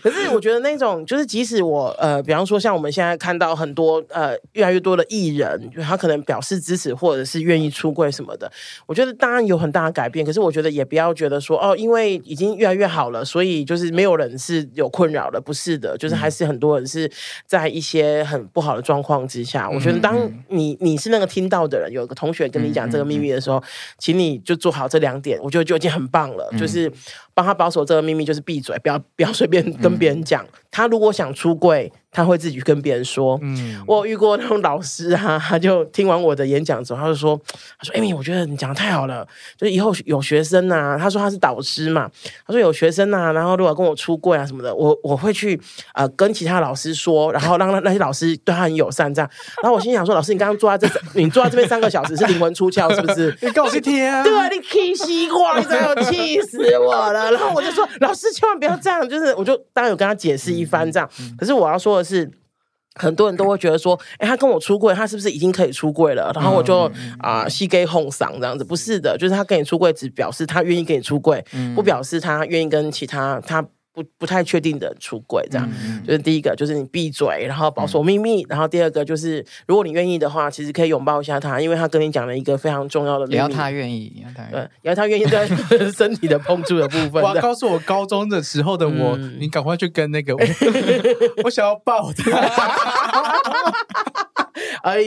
[0.00, 8.48] 可是我觉得那种就是，即使我呃，比方说像我们现在看到很多呃，越来越多的艺人，他可能表示支持或者是愿意出柜什么的，
[8.86, 10.24] 我觉得当然有很大的改变。
[10.24, 17.10] 可是我觉得也不要觉得说哦，因为已经越来越好了，所以就是没有人是有困扰的，不是的，就是还是很多人是
[17.46, 19.66] 在一些很不好的状况之下。
[19.66, 20.16] 嗯、我觉得当
[20.48, 23.62] 你你是那个听到的人，有个同学跟你讲这个秘密的时候，嗯、
[23.98, 26.92] 请你就做好这两点，我觉得就已经很棒了，嗯、就是。
[27.38, 30.42] 帮他保守这个秘密，就是闭嘴，不要不要随便跟别人讲。
[30.42, 33.38] 嗯、他如果想出柜，他会自己跟别人说。
[33.42, 37.40] 嗯，我有遇过那种老师啊，他就听完我的演讲之后，他就说
[37.78, 39.24] ：“他说，Amy，我觉得你讲的太好了，
[39.56, 42.10] 就是以后有学生啊，他说他是导师嘛，
[42.44, 45.60] 他说有学生啊，然后如果跟我出柜啊什么的，我我会去
[45.94, 49.30] 呃跟其他老师说，然后让那 那些老师对他很友善这样。
[49.62, 53.32] 然后我心想说，老师，你刚刚坐在这， 你坐在这边三个小时是灵魂出窍是不是？
[53.42, 55.64] 你告诉天啊，对啊，你气西瓜，你
[56.06, 61.08] 气死我了。”然后我就说：“老师，千万不要这样。”就是，我就当然有跟他解释一番这样。
[61.38, 62.30] 可是我要说的是，
[62.94, 68.64] 很多人都会觉得说：“哎，他跟我出柜，他是不是已经可以出柜了？”然后我就啊，西给哄嗓这样子。
[68.64, 73.64] 不是的，就是他跟你出柜，只表示他愿意跟你出柜，不表示他愿意跟其他他。
[73.98, 78.44] 不不太确定的出轨，这样、嗯、就是第一个，就是你闭嘴，然后保守秘密。
[78.44, 83.34] 嗯、然后第二个就是，如果你愿意的话，其实可以拥抱一下他，因为他跟你讲了一个非常重要的秘密。
[83.34, 85.48] 也要他愿意，对，也要他愿意在
[85.90, 87.20] 身体的碰触的部分。
[87.22, 90.40] 我要告诉我高中的时候的我，嗯、你赶快去跟那个我，
[91.42, 92.30] 我想要抱他。
[94.82, 94.98] 哎，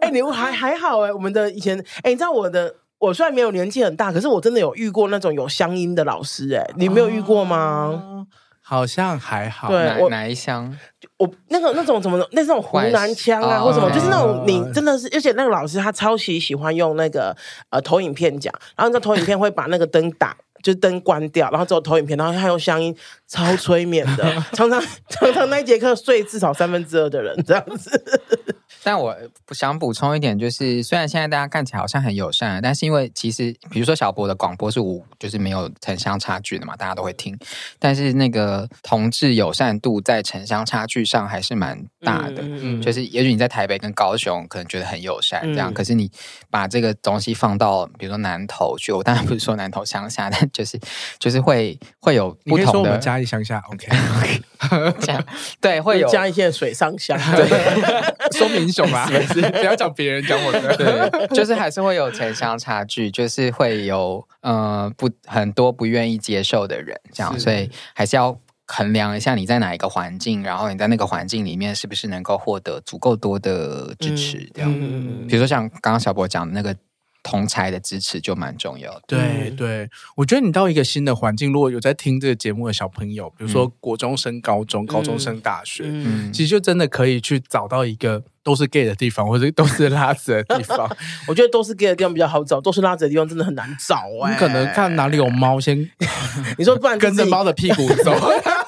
[0.00, 2.74] 哎，你还还好哎，我们的以前，哎，你知道我的。
[3.00, 7.88] 我虽然没有年纪很大，可是我真的有遇过那种有乡音的老师，哎，你没有遇过吗？
[7.90, 8.26] 哦、
[8.62, 9.68] 好像还好。
[9.68, 10.78] 对，哪我哪一乡？
[11.16, 17.34] 我那个那种怎么那种湖南腔啊，或什么，哦、就是那种你真的是，而且那个老师他超级喜欢用那个
[17.70, 22.94] 呃投影片讲，然后那投影片会把那个灯打，就是灯关掉，然后只有投影片，然后他用乡音
[23.26, 27.90] 超催眠的， 常常常常那一节课睡至少三分之二的人这样子。
[28.82, 29.14] 但我
[29.50, 37.38] 想补充一点，就是虽然现在大家看起来好像很友善，但是因为其实，比如说小博的广播是无，就是没有城乡差距的嘛，大家都会听。
[37.78, 42.36] 但是那个同志友善度在城乡差距上还是蛮大的。
[42.38, 46.10] 嗯，就是也许你在台北跟高雄可能觉得很友善这样，嗯、可是你
[46.48, 50.78] 把这个东西放到比如说南投去，我当然不是说南投乡下，但就是
[51.18, 55.24] 就是会会有不同的嘉义乡下，OK OK， 这样
[55.60, 57.48] 对，会有嘉义县水上乡，对，
[58.38, 58.60] 说明。
[58.60, 60.76] 英雄啊，不要讲别人，讲我的。
[60.76, 74.74] 对，就是还是会有城乡差距，就是会有呃不很多不愿意接受的人，这样，所以还是要衡量一下你在哪一个环境，然后你在那个环境里面是不是能够获得足够多的支持，嗯、这样。
[74.78, 76.76] 嗯、比如说像刚刚小博讲的那个。
[77.22, 79.02] 同才的支持就蛮重要的。
[79.06, 90.88] 对对，我觉得你到一个新的环境，如果有在听这个节目的小朋友，比如说国中升高中、高中升大学，嗯，其实就真的可以去找到一个都是 gay 的地方，或者都是拉子的地方。
[91.28, 94.32] 我觉得都是 gay 的地方比较好找，都是拉子的地方真的很难找哎。
[94.32, 95.78] 你可能看哪里有猫，先
[96.56, 98.14] 你说不然跟着猫的屁股走。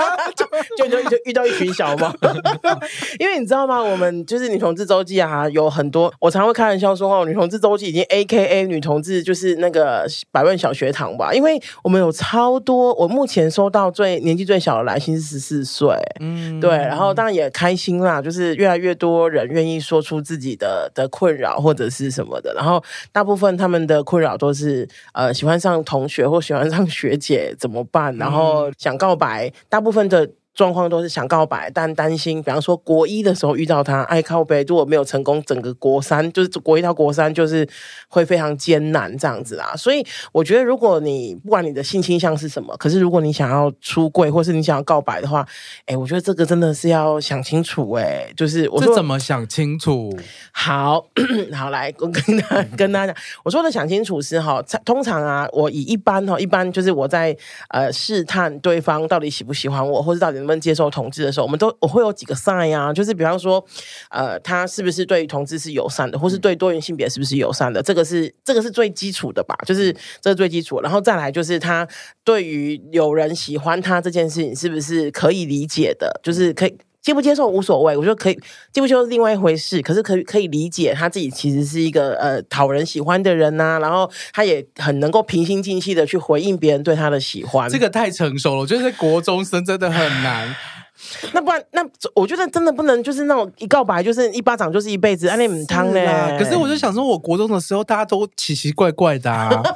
[0.76, 2.12] 就就就遇到一群小猫，
[3.18, 3.80] 因为你知道吗？
[3.82, 6.12] 我们就是女同志周记啊，有很多。
[6.18, 12.94] 我常会开玩笑说哦，女同志周记已经 AKA 女同志就是那个百万小学堂吧，因为我们有超多。
[12.94, 16.70] 我目前收到最年纪最小的来信是十四岁，嗯，对。
[16.70, 22.52] 然后当然也开心啦，就是越来越多人愿意说出自己的的困扰或者是什么的。
[22.54, 22.82] 然后
[23.12, 30.28] 大部分他们的困扰都是呃喜欢上同学或喜欢上学姐怎么办，然后想告白，大部分的。
[30.54, 37.66] 状况都是想告白，但担心，比方说国一的时候遇到他，爱靠北，如果没有成功，整个国三就是国一到国三就是
[38.06, 39.72] 会非常艰难这样子啦。
[39.74, 45.42] 所以我觉得，如果你不管你的性倾向是什么，可是如果你想要出柜，或是你想要告白的话，
[45.86, 48.30] 哎，我觉得这个真的是要想清楚哎。
[48.36, 50.14] 就是我怎么想清楚？
[50.52, 51.02] 好
[51.56, 57.34] 好来，我跟他跟大家讲，我说的想清楚是哈，通常啊，我以一般哈，一般就是我在
[57.70, 60.41] 呃试探对方到底喜不喜欢我，或者到底。
[60.42, 63.64] 能不能接受同志的时候，我们都我会有几个 sign 啊，就是比方说，
[64.10, 67.82] 呃，他是不是对同志是友善的，或是对多元性别是不是友善的？
[67.82, 70.80] 这个是这个是最基础的吧，就是这是最基础。
[70.82, 71.86] 然后再来就是他
[72.24, 76.76] 对于有人喜欢他这件事情是不是可以理解的，就是可以。
[77.02, 78.34] 接不接受无所谓，我觉得可以
[78.72, 79.82] 接不接受是另外一回事。
[79.82, 87.68] 可是可以可以理解他自己其实是一个呃讨人喜欢的人呐、啊，然后他也很能够平心静气的去回应别人对他的喜欢。
[87.68, 90.54] 这个太成熟了，我觉得在国中生真的很难。
[91.34, 91.84] 那不然，那
[92.14, 96.06] 我觉得真的不能就是那种一告白就是一巴掌就是一辈子，安利母汤嘞。
[96.38, 99.50] 可是我就想说，我国中的时候大家都奇奇怪怪的啊。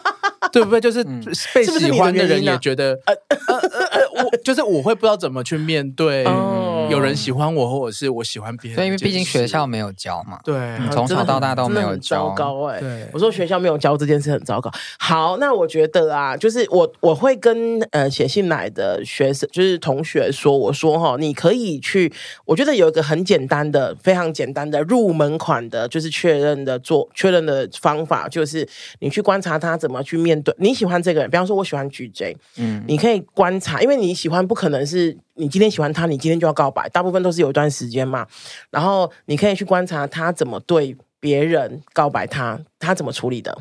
[0.53, 0.81] 对不对？
[0.81, 1.03] 就是
[1.53, 3.15] 被喜欢的人也觉得，呃
[3.49, 6.25] 呃呃，我就是我会不知道怎么去面对
[6.91, 8.77] 有人喜欢我，或者是我喜欢别人。
[8.77, 10.41] 对，因为毕竟学校没有教嘛。
[10.45, 12.17] 对，从小到大都没有教。
[12.17, 12.81] 糟糕哎！
[12.81, 14.71] 对，我说学校没有教这件事很糟糕。
[14.99, 22.11] 好，那我觉得啊，就是我我会跟呃写信来的学生，就是同学说，我说哈，你可以去，
[22.45, 28.67] 我觉得有一个很简单的、非常简单的入门款的，就是确认的做确认的方法，就是
[29.01, 30.47] 你去观察他怎么去面对。
[30.47, 38.27] 对，你喜欢这个人，比方说我喜欢 GJ，嗯，你可以观察，因为你喜欢不可能是你今天喜欢他，你今天就要告白，大部分都是有一段时间嘛。
[38.71, 43.57] 然后你可以去观察他怎么对别人告白他，他怎么处理的。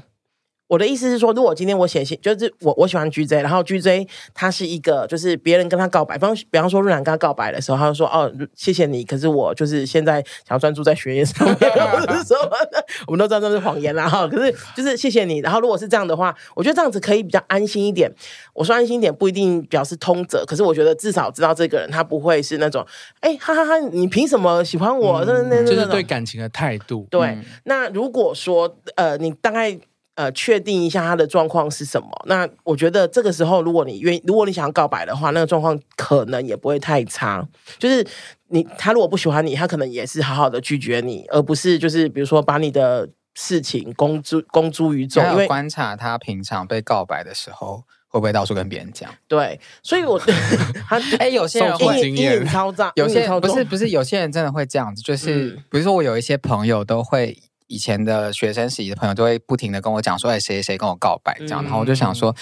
[0.68, 10.16] 我的意思是说，如果今天我写信，就是我我喜欢 GJ，然后 GJ 他是一个，就是别人跟他告白，比方比方说润男跟他告白的时候，他就说哦，谢谢你，可是我就是现在
[10.48, 12.84] 想要专注在学业上面，是什么的？
[13.06, 14.28] 我们都知道这是谎言啦哈。
[14.28, 18.12] 可是就是谢谢你，然后如果是这样的话，我觉得这样子可以比较安心一点。
[18.54, 22.84] 我说安心一点不一定表示通则，可是我觉得至少知道这个人他不会是那种
[23.20, 25.24] 哎哈哈哈，你凭什么喜欢我？
[25.26, 27.06] 那那、嗯、就是对感情的态度。
[27.12, 29.80] 对，嗯、那如果说呃，你大概。
[30.16, 32.10] 呃，确定一下他的状况是什么？
[32.26, 37.46] 那我觉得这个时候，如果你愿意，如果你想要告白的话，那个状况可能也不会太差。
[37.78, 38.06] 就是
[38.48, 45.22] 你他如果不喜欢你，他可能也是好好的拒绝你，而不是就是比如说把你的事情公诸公诸于众。
[45.32, 49.14] 因为观察他平常被告白的时候，会不会到处跟别人讲？
[49.28, 50.18] 对，所以我
[50.88, 57.38] 他哎、欸，有些人会经验超炸，有些不是不是，有些人真的会这样子，就是、嗯、比如说我有一些朋友都会。
[57.68, 62.36] 以前的学生时期的朋友都会不停的跟我讲说，哎，谁谁跟我告白这样，然后我就想说，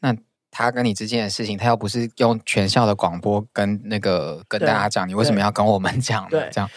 [0.00, 0.14] 那
[0.50, 6.48] 他跟你之间的事情，他又不是用全校的广播跟那个跟大家讲，你为什么要跟我们讲呢？
[6.50, 6.68] 这样。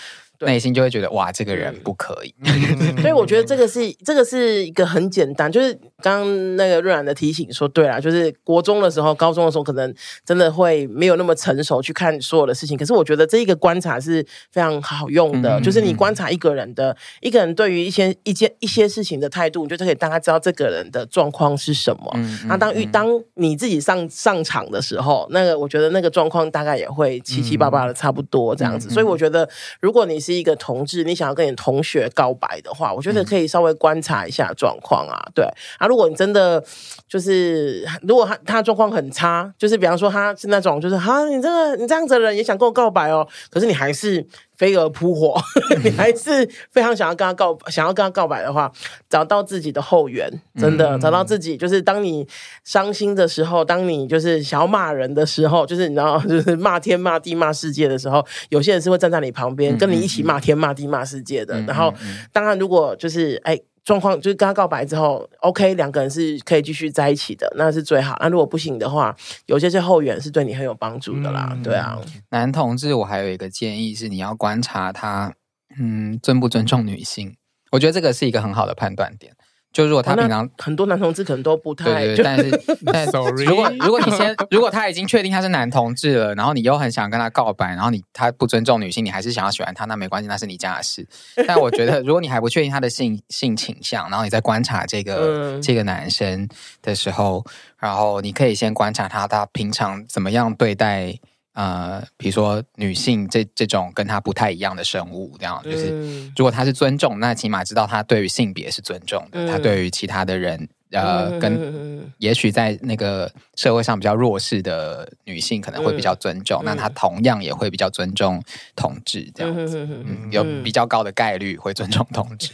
[0.45, 2.33] 内心就会觉得哇，这个人不可以。
[3.01, 9.93] 所以我觉得这个是这个是一个很简单，就是刚刚那个瑞然的提醒说对啦，就是国中的时候、高中的时候，可能
[10.25, 12.77] 真的会没有那么成熟去看所有的事情。
[12.77, 22.13] 可是我觉得这一个观察是非常好用的，就是你观察一个人的一个人对于一些一件一些事情的态度，你就可以大概知道这个人的状况是什么。
[22.47, 28.89] 那当遇当你自己上上场的时候，那个我觉得那个状况大概也会七七八八的差不多这样子。
[28.89, 29.47] 所以我觉得
[29.79, 35.17] 如果你是一个同志，你想要跟你同学告白的话，我觉得可以稍微观察一下状况啊。
[35.33, 35.45] 对
[35.77, 36.63] 啊，如果你真的
[37.07, 44.25] 就是，如果他他状况很差，就是比方说他是那种，就是哈，你这个你这样子的人也想跟我告白哦，可是你还是。
[44.55, 45.35] 飞蛾扑火，
[45.83, 48.71] 你还是非常想要跟他告，想要跟他告白的话，
[49.09, 51.57] 找到自己的后援，真的找到自己。
[51.57, 52.27] 就是当你
[52.63, 61.59] 伤心的时候，当你就是想要骂人的时候，就是你知道， 就是骂天骂地骂世界的时候，有些人是会站在你旁边，跟你一起骂天骂地骂世界的。
[61.61, 61.93] 然后，
[62.31, 63.59] 当然，如果就是哎。
[63.83, 68.17] 状况就是跟他告白之后，OK，两个人是可以继续在一起的，那是最好。
[68.21, 69.15] 那如果不行的话，
[69.45, 71.49] 有些些后援是对你很有帮助的啦。
[71.51, 75.33] 嗯、对啊，男同志，我还有一个建议是，你要观察他，
[75.77, 77.35] 嗯，尊不尊重女性。
[77.71, 79.33] 我觉得这个是一个很好的判断点。
[79.73, 91.05] 就如果他平常很多男同志可能都不太，对对，但是 但是如果如果你先如果他已经确定他是男同志了，然后你又很想跟他告白，然后你他不尊重女性，你还是想要喜欢他，那没关系，那是你家的事。
[91.47, 96.47] 但我觉得如果你还不确定他的性性倾向，然后你在观察这个、嗯、这个男生
[96.81, 97.43] 的时候，
[97.79, 101.17] 然后你可以先观察他他平常怎么样对待。
[101.53, 105.89] 呃，比如说女性这这种跟她不太一样的生物，这样就是，
[106.35, 109.83] 如果她是尊重，那起码知道她对于性别是尊重的，他对。
[109.83, 118.41] 于其他的人，呃，跟也许在那个社会上比较弱势的女性可能会比较尊重，那她同样也会比较尊重
[118.75, 122.51] 同志，这样子，嗯，有比较高的概率会尊重同志。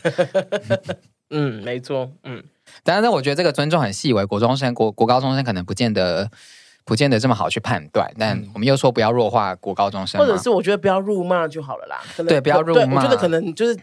[1.29, 2.43] 嗯，没错，嗯，
[2.83, 6.31] 当然，我觉得这个尊重很细微，国中生、国国高中生可能不见得。
[6.89, 12.01] 不见得这么好去判断，但我们又说不要弱化国高中生，或者是我觉得不要辱骂就好了啦。
[12.27, 12.95] 对，不要辱骂。
[12.95, 13.77] 我觉得可能就是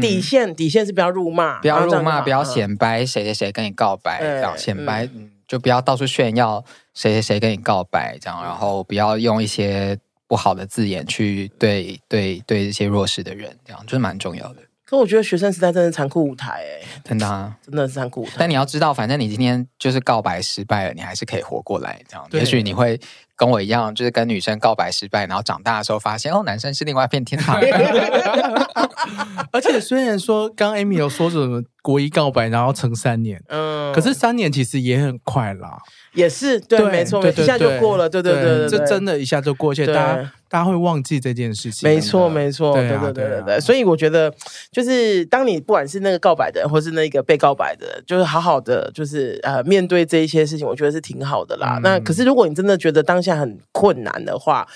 [0.00, 5.10] 底线，嗯、底线是不要辱骂，不要辱骂，不要显摆谁谁谁跟你告白，这样显摆
[5.48, 9.98] 就不要到处炫耀谁谁谁跟你告白，这样，然后不要用一些
[10.28, 14.62] 不好的字眼去对对对一些弱势的人，这样就是蛮重要的。
[14.92, 18.32] 可我觉得学生时代真的残酷舞台，哎，真的啊，真的是残酷舞台。
[18.36, 22.28] 但你要知道，反正你今天就是告白失败了，你还是可以活过来，这样。
[22.32, 23.00] 也许你会
[23.34, 27.58] 跟我一样，就是跟女生告白失败，然后长大的时候发现，哦，男生是另外一片天堂。
[29.52, 35.78] 而且虽然说刚 Amy 有说什么国一告白，然后成三年，嗯，可是三年其实也很快啦。
[36.14, 41.88] 也是对，没错，一下就过了，对对对，这真的一下就过去，大家大家会忘记这件事情。
[41.88, 43.60] 没错，没错，对对对对对。
[43.60, 44.32] 所以我觉得，
[44.70, 51.80] 就是当你不管是那个告白的人，或是那个被告白的人，就是好好的，就是呃面对这一些事情，我觉得是挺好的啦。
[51.82, 54.66] 那可是如果你真的觉得当下很困难的话，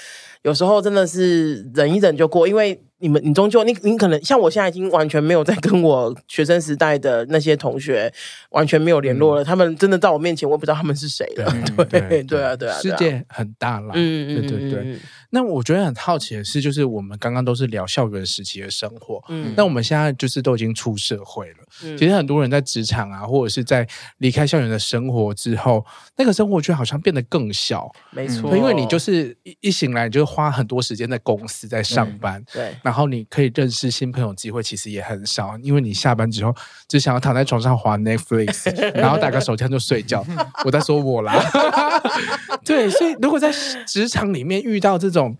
[0.42, 2.80] 有时候真的是忍一忍就过，因为。
[2.98, 8.10] 你们，你终究，你你可能像我现在已经完全没有在跟我学生时代的那些同学
[8.50, 9.42] 完全没有联络了。
[9.42, 11.54] 嗯、他们真的在我面前，我不知道他们是谁了。
[11.76, 13.92] 对 对对，对啊对啊，世界很大了。
[13.94, 14.98] 嗯嗯对对对。
[15.28, 21.56] 那我觉得很好奇的是，就是我们刚刚都是聊校园时期的生活，嗯，那我们现在就是都已经出社会了。
[21.84, 23.86] 嗯、其实很多人在职场啊，或者是在
[24.18, 25.84] 离开校园的生活之后，
[26.16, 27.90] 那个生活圈好像变得更小。
[28.12, 32.40] 没错，因为你就是一一醒来，你就花很多时间在公司在上班。
[32.40, 32.76] 嗯、对。
[32.86, 36.54] 然后你可以认识新朋友机会其实也很少，因为你下班之后
[36.86, 40.24] 只想要躺在床上滑 Netflix， 然后打个手枪就睡觉。
[40.64, 41.34] 我在说我啦，
[42.64, 43.52] 对，所以如果在
[43.88, 45.36] 职场里面遇到这种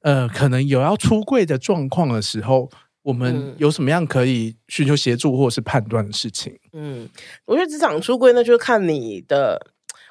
[0.00, 2.68] 呃可能有要出柜的状况的时候，
[3.02, 6.58] 我们有什么样可以寻求协助或者是判断的事情？
[6.72, 7.08] 嗯，
[7.44, 9.64] 我觉得职场出柜那就是看你的，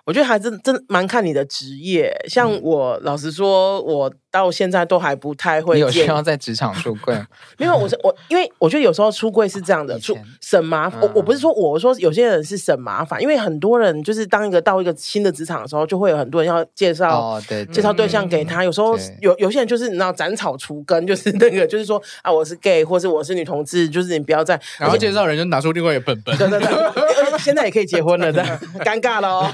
[0.06, 2.16] 我觉得还真真蛮看你的职业。
[2.30, 4.14] 像我、嗯、老实说，我。
[4.32, 5.76] 到现在都还不太会。
[5.76, 7.16] 你有需要在职场出柜？
[7.58, 11.02] 没有我是我，因为我觉得有时候出柜是这样的，出省麻烦。
[11.02, 18.64] 我我不是说我说有些人是省麻烦，因为很多人就是当一个到一个新的职场的时候，就会有很多人要介绍，对，介绍对象给他。
[18.64, 29.52] 有时候有有些人就是你知道斩草除根，就是 那个就是说啊，我是 gay，或是我是女同志，就是你不要再然后介绍人就拿出另外一个本本，对对对，现在也可以结婚了，这样 尴尬了哦。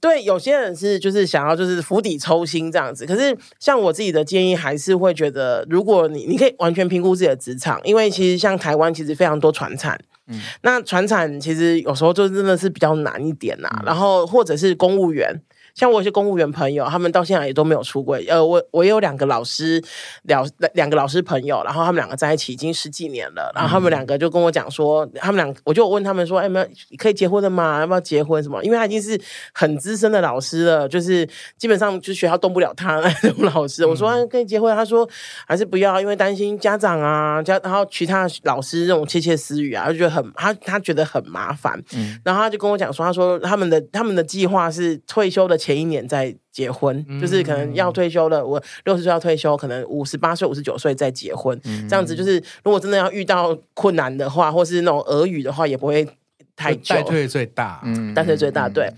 [0.00, 3.03] 对，有些人是就是想要就是釜底抽薪这样子。
[3.04, 9.98] 可是，像我自己的建议，还是会觉得，如果你你可以完全评估自己的职场，因为其实像台湾，其实非常多传产，
[10.28, 13.82] 嗯，那传产其实有时候就真的是比较难一点呐、啊。
[13.86, 15.40] 然后或者是公务员。
[15.74, 18.24] 像我有些公务员朋友，他们到现在也都没有出轨。
[18.28, 19.82] 呃，我我有两个老师，
[20.22, 23.50] 两两个老师朋友，然后他们两个在一起已经十几年了。
[23.56, 26.66] 然后他们两个就跟我讲说，他们两，我就问他们说，哎，没有
[26.96, 27.80] 可以结婚的吗？
[27.80, 28.62] 要不要结婚什么？
[28.62, 29.20] 因为他已经是
[29.52, 33.84] 很资深的老师了，就是基本上就学校动不了他 那种老师。
[33.84, 35.08] 我说可以结婚，他说
[35.44, 41.76] 还是不要，因为担心家长啊，家然后其他老师这种窃窃私语啊，就觉得很他他觉得很麻烦。
[41.96, 45.58] 嗯，然后他就跟我讲说，他说他们的他们的计划是退休的。
[45.64, 48.44] 前一年再结婚，嗯、就是可能要退休了。
[48.44, 56.06] 我六十岁要退休，可能五十八岁、五十九岁再结婚，嗯、这样子就是如果真的要遇到困难的话，或是那种俄语的话，也不会
[56.54, 56.94] 太久。
[56.94, 58.92] 代退最大，嗯，代退最大，对。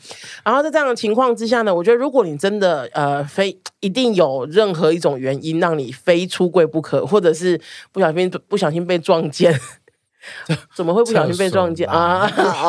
[0.44, 7.60] 然后在这样的情况之下呢，我觉得如果你真的呃非一定有任何一种原因让你非出柜不可，或者是
[7.92, 9.56] 不小心不小心被撞见。
[10.74, 12.28] 怎么会不小心被撞见啊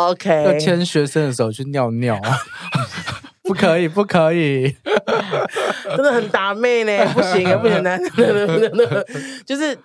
[0.10, 2.16] ？OK，要牵学生的手去尿尿，
[3.48, 4.76] 不可以， 不可以，
[5.96, 8.00] 真的很打妹呢，不行啊， 不行，男
[9.46, 9.78] 就是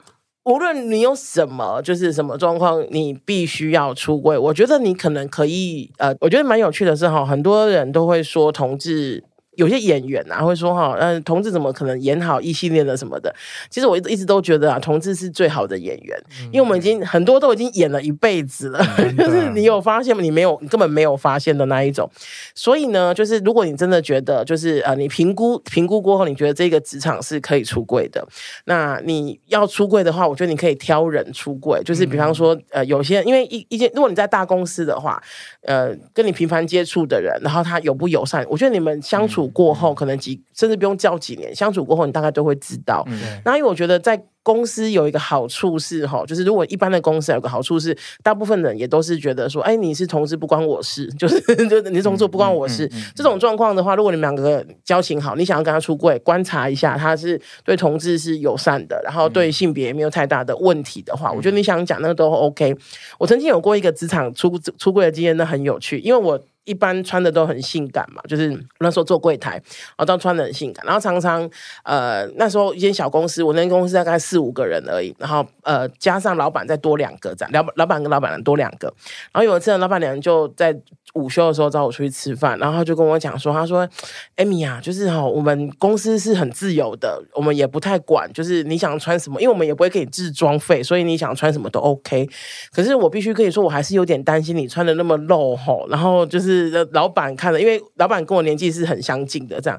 [0.44, 4.36] 无论你有什么，就是什么状况，你必须要出柜。
[4.36, 9.22] 我觉得你可能可以，呃，我觉得蛮有趣的是哈，很多人都会说同志。
[9.62, 13.32] 有些演员啊会说哈，嗯，同志怎么可能演好异性恋的什么的？
[13.70, 20.20] 其实我一直一直都觉得啊，同志是最好的演员，因为我们已经很多都已经演了一辈子了，嗯、 就是你有发现吗？
[20.20, 22.10] 你没有，你根本没有发现的那一种。
[22.56, 28.26] 所以呢，就是如果你真的觉得，就是呃，你评估评估过后，你觉得这个职场是可以出柜的，
[28.64, 35.22] 那你要出柜的话，我觉得你可以挑人出柜，就是比方说，呃，有些因为一一件，如果你在大公司的话，
[35.62, 39.42] 呃，跟你频繁接触的人，然后他友不友善，我觉得你们相处。
[39.52, 43.04] 过后可能几甚至不用叫几年相处过后，你大概都会知道。
[43.06, 44.22] 嗯、那因为我觉得在。
[44.44, 52.84] 公司有一个好处是哈，就是如果一般的公司有个好处是，大部分人也都是觉得说，哎，你是同志不关我事， 就是就是你是同志不关我事。
[52.86, 62.76] 嗯嗯嗯嗯、这种状况的话，如果你们两个交情好，你想要跟他出柜，观察一下他是对同志是友善的，然后对性别也没有太大的问题的话，嗯、我觉得你想讲那个都 OK。
[63.20, 71.48] 我曾经有过一个职场出出柜的经验，那很有趣，因为我一般穿的都很性感嘛，就是那时候做柜台，然后都穿的很性感，然后常常
[71.82, 74.18] 呃那时候一间小公司，我那间公司大概。
[74.22, 78.86] 四五个人而已，然后呃加上老板再多两个这样，老老板跟老板娘多两个。
[79.32, 80.72] 然后有一次老板娘就在
[81.14, 83.88] 午休的时候找我出去吃饭，然后他就跟我讲说，他说
[84.36, 92.28] ：“艾米啊，就是哈，我们公司是很自由的，我们也不太管，就是你想穿什么，因为我们也不会给你制装费，所以你想穿什么都 OK。
[92.72, 99.78] 可是我必须跟你说，我还是有点担心你穿的那么露吼，然后就是老板看了，因为老板跟我年纪是很相近的这样。”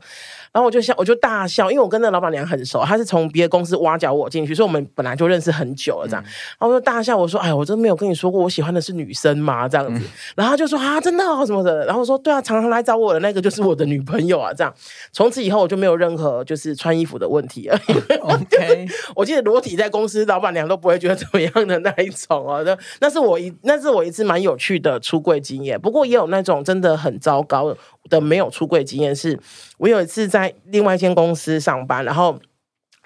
[0.54, 6.24] 然后我就笑，我就大笑，因为我跟那老板娘很熟，她是从别的公司挖角我进去，所以我们本来就认识很久了，这样。
[6.24, 6.30] 嗯、
[6.60, 9.99] 然后我就大笑，我说：“哎，我真没有跟你说过我喜欢的是女生嘛？”这样子。
[9.99, 14.72] 嗯、然后他就说：“啊，真的哦，什么的。”然后我说：“对啊，常常来找我的那个就是我的女朋友啊。”这样。
[15.12, 17.80] 从此以后我就没有任何就是穿衣服的问题了。
[18.22, 22.62] OK， 我记得裸体在公司，老板娘都不会觉得怎么样的那一种哦。
[22.64, 27.78] 那那是我一那是我一次蛮有趣的出柜经验，不过也有那种真的很糟糕的。
[28.14, 29.39] 的没有出柜经验是，
[29.80, 32.39] 我有一次在另外一间公司上班，然后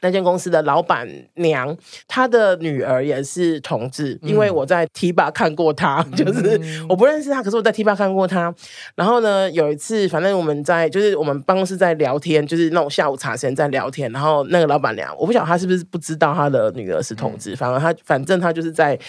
[0.02, 1.76] 那间公司的老板娘，
[2.08, 8.54] 她的女儿也是同志，因为我在 T 吧看过她，就是我不认识她，可是我在 T 吧看过她。
[8.96, 19.00] 然后呢，有一次，反正我们在就是我们办公室在聊天，就是那种下午茶时间在聊天，然后那个老板娘，我不晓得她是不是不知道她的女儿是同志，反正她反正她就是在。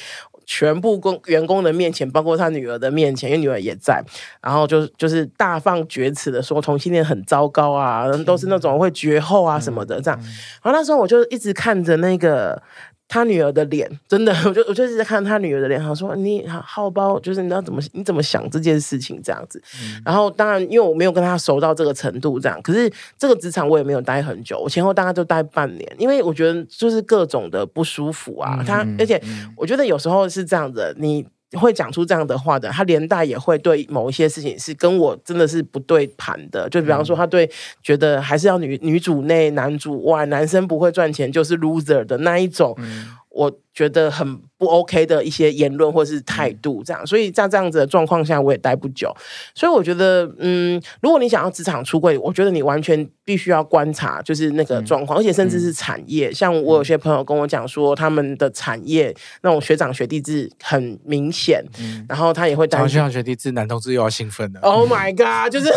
[0.50, 4.02] 全部工员工的面前，包括他女儿的面前，因为女儿也在，
[4.42, 10.18] 然后就就是大放厥词的说同性恋很糟糕啊，都是那种会绝后啊什么的这样。
[10.62, 12.60] 然后那时候我就一直看着那个。
[13.08, 19.60] 他女儿的脸，真的， 我就我就一直在看他女儿的脸，他说：“你好包，就是你要怎么你怎么想这件事情这样子。
[19.82, 28.62] 嗯”然后当然，因为我没有跟他熟到这个程度，这样，可是这个职场我也没有待很久，我前后大概就待半年，因为我觉得就是各种的不舒服啊。
[28.66, 29.20] 他而且
[29.56, 31.26] 我觉得有时候是这样子，你。
[31.52, 36.68] 会讲出这样的话的，他连带也会对某一些事情是跟我真的是不对盘的。
[36.68, 37.50] 就比方说，他对
[37.82, 44.40] 觉得还是要女女主内男主外，男生不会赚钱就是 loser 的那一种，嗯、我觉得很。
[44.58, 49.16] 不 OK 的一些言论或是态度，这样，所以在这样子的状况下，我也待不久。
[49.54, 56.32] 所以我觉得，嗯，如果你想要职场出柜，我觉得你完全必须要观察，就是那个状况，而且甚至是产业。
[56.32, 61.64] 像我有些朋友跟我讲说，他们的产业那种学长学弟制很明显，
[62.08, 64.60] 然后他也会担心学长学弟制，男同志又要兴奋了。
[64.62, 65.52] Oh my god！
[65.52, 65.68] 就是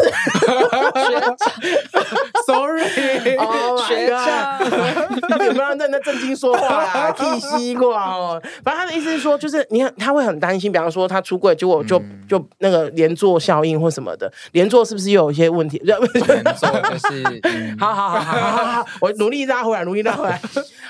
[2.48, 2.82] ，Sorry，
[3.88, 4.60] 学长，
[5.46, 7.12] 有没有在那正经说话啊？
[7.12, 8.42] 替西瓜哦。
[8.64, 15.78] 他的意思是说，就是你看他会很担心，比方说他出柜，结果就就那个连坐效应或什么的，连坐是不是又有一些问题？
[15.86, 15.98] 连
[16.56, 17.24] 坐就是，
[17.78, 20.42] 好好好好好好，我努力拉回来，努力拉回来。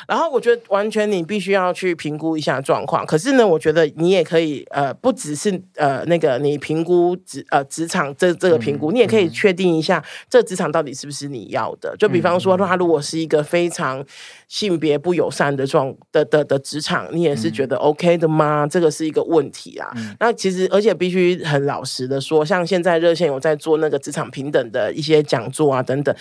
[0.08, 3.06] 然后我觉得完全你必须要去评估一下状况。
[3.06, 11.96] 可是呢，我觉得你也可以呃，不只是呃那个你评估职呃职场这这个评估，你也可以确定一下这职场到底是不是你要的。
[11.98, 14.04] 就比方说，他如果是一个非常
[14.48, 18.68] 性别不友善的状的的的职场，你也是觉得 OK 的吗？
[18.68, 19.92] 这个是一个问题啊。
[20.20, 26.16] 那其实而且必须很老实的说，像现在热线有在做那个职场平等的一些讲座啊等等。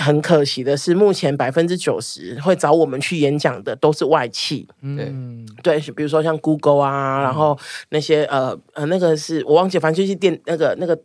[0.00, 7.56] 很可惜的是，目前百分之九十会找我们去演讲的都是外企，嗯，对，比如说像 Google 啊，然后
[7.90, 10.98] 那些呃呃，那个是我忘记，反正就是电那个那个。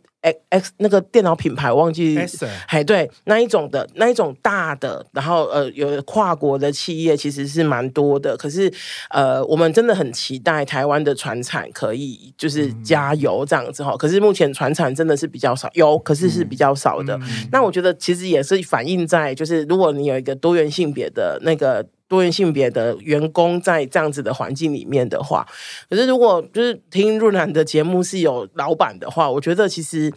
[0.50, 2.18] X 那个电脑品牌我忘记，
[2.66, 8.36] 哎，对，那一种的那一种大的，然后呃，有跨国的企业其实是蛮多的。
[8.36, 8.72] 可是
[9.10, 13.96] 呃，我们真的很期待台湾的船产可以就是加油这样子哈。
[13.96, 17.18] 可是目前船产真的是比较少，有，可是是比较少的。
[17.50, 21.86] 那我觉得其实也是反映在就是如果你有一个多元性别的那个。
[22.08, 25.46] 多元性别的员工在这样子的环境里面的话，
[25.90, 30.12] 可是如果就是听润兰的节目是有老板的话，我觉得其实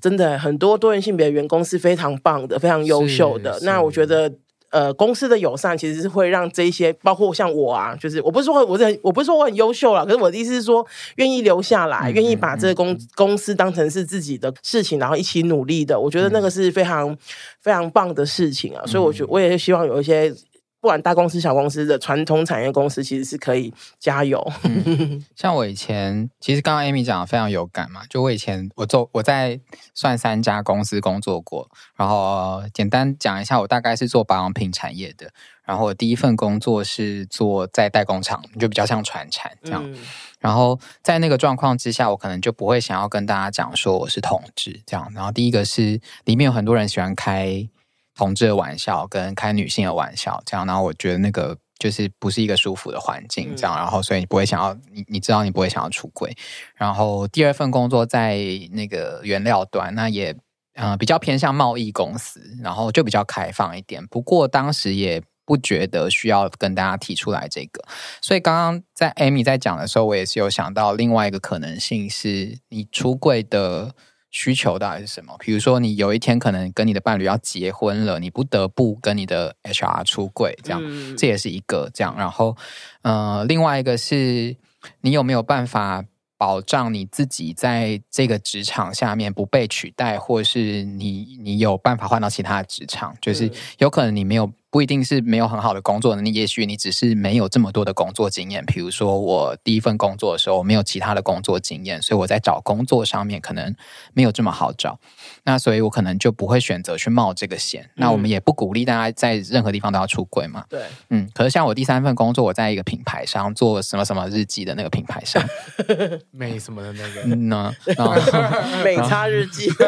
[0.00, 3.58] 真的很多多元性别的员工是非常棒的，非常优秀的。
[3.62, 4.30] 那我觉得，
[4.70, 10.86] 呃，公司的友善其实是会让这一些，包括像我啊，就是我不是说我是很，我不是说我很优秀了，可是我的意思是说，
[11.16, 17.16] 愿意留下来，愿意把这个公公司当成是自己的事情，然后一起努力的，我觉得那个是非常
[17.60, 18.84] 非常棒的事情啊。
[18.86, 20.34] 所以，我觉我也希望有一些。
[20.82, 24.44] 不管大公司小公司的传统产业公司，其实是可以加油。
[24.64, 28.02] 嗯、像我以前，其实刚刚 Amy 讲的非常有感嘛。
[28.10, 29.60] 就我以前，我做我在
[29.94, 35.30] 算三家公司工作过，然后简单讲一下，我大概是做保养品产业的。
[35.64, 39.80] 然后我第一份工作是做在代工厂，就比较像传产这样。
[39.86, 39.96] 嗯、
[40.40, 45.08] 然后在那个状况之下，我可能就不会想要跟大家讲说我是同志这样。
[45.14, 47.68] 然后第一个是里面有很多人喜欢开。
[48.14, 56.36] 同志的玩笑跟开女性的玩笑，这样，然后我觉得那个就是不是一个舒服的环境，这样，然后所以你不会想要，你你知道你不会想要出柜。
[56.76, 58.38] 然后第二份工作在
[58.72, 60.32] 那个原料端，那也
[60.74, 64.06] 嗯、呃、比较偏向贸易公司，然后就比较开放一点。
[64.06, 67.82] 不过当时也不觉得需要跟大家提出来这个。
[68.20, 73.94] 所以刚刚在 Amy 在讲的时候，我也是有想到另外一个可能性，是你出柜的
[74.32, 75.36] 需求到底是什么？
[75.38, 82.12] 比如说，你有一天可能跟你的伴侣要结婚了，你不得不跟你的 HR 出柜，这样，嗯、这也是一个这样。
[82.18, 82.56] 然后，
[83.02, 84.56] 呃，另外一个是
[85.02, 86.04] 你有没有办法？
[86.38, 94.52] 保障你自己在这个职场下面不被取代，或是你你有办法换到其他的职场，就是有可能你没有。
[94.72, 98.64] 不一定是没有很好的工作能力，也许你只是没有这么多的工作经验。
[98.64, 103.76] 比如说，我第一份工作的时候，我没有其他的工作经验，所以我在找工作上面可能
[104.14, 104.98] 没有这么好找。
[105.44, 107.82] 那所以我可能就不会选择去冒这个险。
[107.82, 110.64] 嗯、那我们也不鼓励大家在任何地方都要出柜嘛。
[110.70, 111.28] 对，嗯。
[111.34, 115.46] 可是像我第三份工作，我在一个品牌上做什么什么日记的那个品牌上，
[116.32, 117.70] 美什么的那个，嗯呢
[118.82, 119.70] 美差日记。
[119.72, 119.86] 对，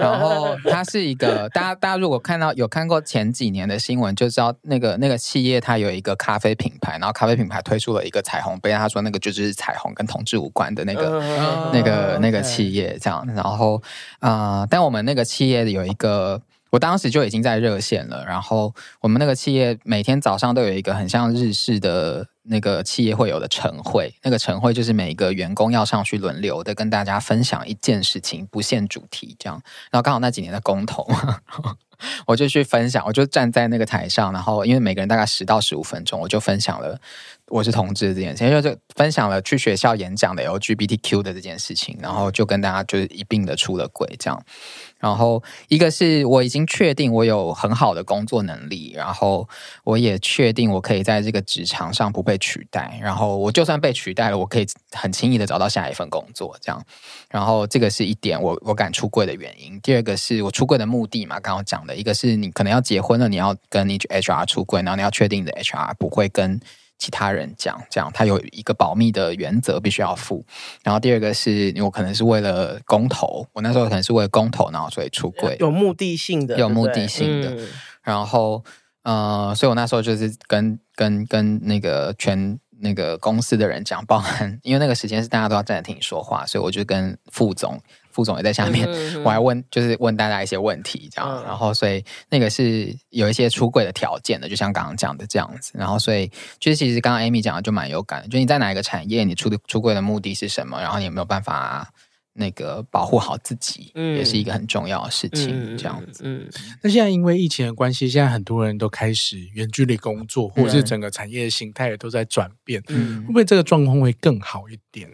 [0.00, 4.14] 然后它是一个，大家大家如果看到有看过前几年的新闻。
[4.16, 13.26] 就知道那个那个企业，它有一个咖啡品牌，然后咖啡品牌推出了一个彩虹杯，他说那个就就是彩虹跟同志无关的那个、uh, 那个那个企业这样。
[13.34, 13.80] 然后
[14.18, 18.24] 啊、呃，但我们那个企业有一个，我当时就已经在热线了。
[18.24, 29.60] 然后我们那个企业每天早上都有一个很像日式的那个企业会有的晨会，那个晨会就是每一个员工要上去轮流的跟大家分享一件事情，不限主题这样。
[29.90, 31.06] 然后刚好那几年的公投。
[32.24, 36.98] 我就去分享，我就站在那个台上，然后因为每个人大概十到十五分钟，我就分享了
[37.48, 44.42] 我是同志这件事情，就分享了去学校演讲的 LGBTQ 的这件事情，然后就跟大家就是一并的出了轨这样。
[45.00, 49.48] 然后一个是我已经确定我有很好的工作能力，然后
[49.82, 56.80] 我也确定我可以在这个职场上不被取代，然后我就算被取代了，我可以很轻易的找到下一份工作这样。
[57.30, 59.80] 然后这个是一点我我敢出柜的原因。
[59.80, 66.60] 第二个是我出柜的目的嘛，刚刚讲的一个是你可能要结婚了，你要跟你 HR 出柜，然后你要确定你的 HR 不会跟。
[67.00, 70.44] 其他人讲，这样他有一个保密的原则，必须要付。
[70.84, 77.54] 然后第二个是我可能是为了公投，我那时候可能是为了公投，然后所以出柜，有目的性的，有目的性的。
[77.54, 77.68] 嗯、
[78.02, 78.62] 然后，
[79.02, 87.80] 呃，所以我那时候就是跟跟跟那个全那个公司的人讲，包含因为那个时间是大家都要站着听你说话，所以我就跟副总。
[88.10, 88.88] 副总也在下面，
[89.24, 101.92] 我还问，就是问大家一些问题，这样，嗯、然后所以那个是有一些出柜的条件的，就像刚刚讲的这样子，然后所以就是其实刚刚 Amy 讲的就蛮有感的，就你在哪一个产业，你出的出柜的目的是什么，然后你有没有办法
[102.32, 106.22] 那个保护好自己，嗯、也是一个很重要的事情，这样子。
[106.24, 106.48] 嗯，
[106.82, 115.10] 那现在因为疫情的关系，现在很多人都开始远距离工作，或者是整个产业的形态也都在转变，嗯，会不会这个状况会更好一点？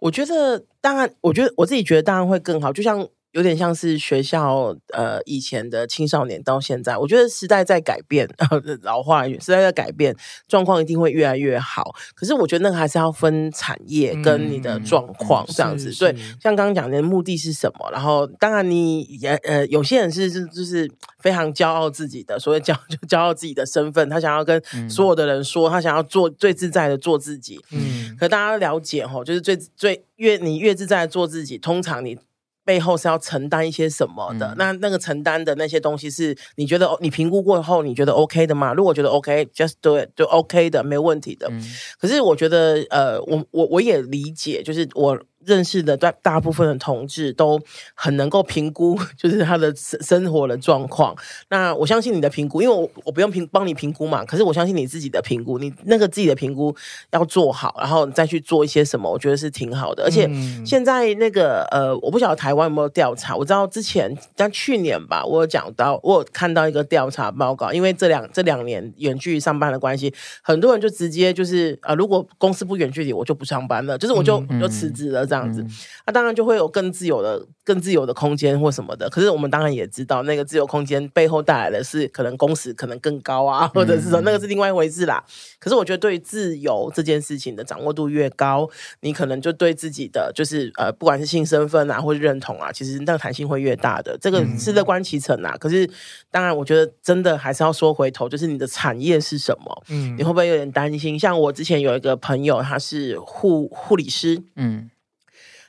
[0.00, 3.08] 我觉得，当然，我觉得我自己觉得当然会更好，就像。
[3.32, 8.28] 有点像是学校呃以前的青少年到现在，我觉得时代在改变，
[8.82, 10.14] 老化时代在改变，
[10.48, 11.94] 状况一定会越来越好。
[12.14, 15.92] 可是我觉得那个还是要分产业跟你的状况这样子。
[15.98, 17.90] 对，像刚刚讲的目的是什么？
[17.92, 27.60] 然后当然你也呃有些人是是就是非常骄傲自己的，所谓骄就骄傲自己的身份，他想要跟所有的人说，他想要做最自在的做自己。
[27.70, 32.18] 嗯，可大家了解齁，就是最最越你越自在的做自己，通常你。
[32.64, 34.48] 背后是要承担一些什么的？
[34.48, 38.72] 嗯、那那个承担的那些东西是你觉得你评估过后你觉得 OK 的吗？
[38.74, 41.48] 如果觉得 OK，just do it 就 OK 的，没问题的。
[41.50, 41.62] 嗯、
[41.98, 45.18] 可是我觉得，呃，我我我也理解，就是我。
[45.44, 47.60] 认识的大大部分的同志都
[47.94, 51.16] 很能够评估， 就是他的生生活的状况。
[51.48, 54.24] 那我相信你的评估，因为我我不用评帮你评估嘛。
[54.24, 56.74] 可是我相信你自己的评估，你那个自己的评估
[57.12, 60.04] 要做好，然后再去做一些什么，我觉得是挺好的。
[60.04, 60.28] 而且
[60.64, 70.12] 现在那个呃，我不晓得台湾有没有调查，我知道之前在去年吧，我有讲到，我有看到一个调查报告，因为这两这两年远距离上班的关系，
[70.42, 75.29] 很多人就直接就是呃，如果公司不远距离，我就不上班了，就是我就我就辞职了。
[75.30, 75.70] 这样子，那、嗯
[76.06, 79.08] 啊、当然就会有更自由的、更自由的空间或什么的。
[79.08, 85.22] 可是我们当然也知道，那个自由空间背后带来的是可能工时可能更高啊，或者是说那个是另外一回事啦。
[85.24, 88.68] 嗯、可是我觉得，对于自由这件事情的掌握度越高，
[89.02, 94.18] 你可能就对自己的就是呃，不管是性身份啊，或者认同啊，其实那个弹性会越大的。
[94.20, 95.52] 这个是乐观其成啊。
[95.54, 95.88] 嗯、可是
[96.30, 99.82] 当然，我觉得真的还是要说回头，就是你的产业是什么？
[99.88, 101.16] 嗯，你会不会有点担心？
[101.16, 104.90] 像我之前有一个朋友，他是护护理师，嗯。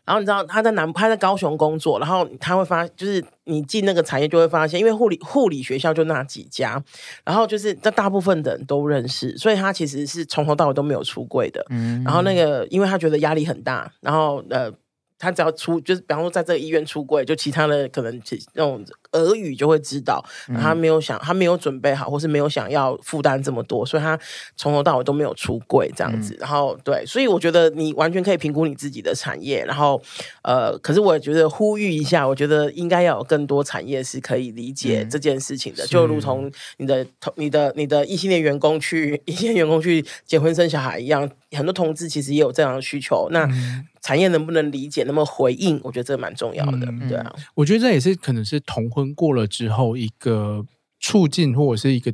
[0.03, 6.83] 然后你知道他在南，他在高雄工作，然后他会发，就是你进那个产业就会发现，因为护理护理学校就那几家，
[7.23, 11.65] 然后就是这大部分的人都认识，所以他其实是从头到尾都没有出柜的。
[11.69, 14.71] 嗯，然后那个，因为他觉得压力很大，然后呃，
[15.19, 18.19] 他只要出，就是比方说在这个医院出柜，就其他的可能
[18.53, 18.83] 那种
[19.13, 20.23] 耳语就会知道，
[20.59, 24.17] 他没有想，他没有准备好，或是没有想要负担这么多，所以他
[24.55, 26.35] 从头到尾都没有出柜这样子。
[26.39, 29.63] 然后对，所以我觉得你完全可以评估你自己的产业。
[29.65, 30.01] 然后
[30.43, 43.27] 呃，可是我也觉得呼吁一下，我觉得应该要有更多产业是可以理解这件事情的，就如同你的同你的你的异性恋员工去异性恋员工去结婚生小孩一样，很多同志其实也有这样的需求。
[43.31, 43.47] 那
[44.01, 45.79] 产业能不能理解，那么回应？
[45.83, 47.31] 我觉得这蛮重要的，对啊。
[47.53, 50.65] 我觉得这也是可能是同婚过了之后一个
[50.99, 52.13] 促进或者是一个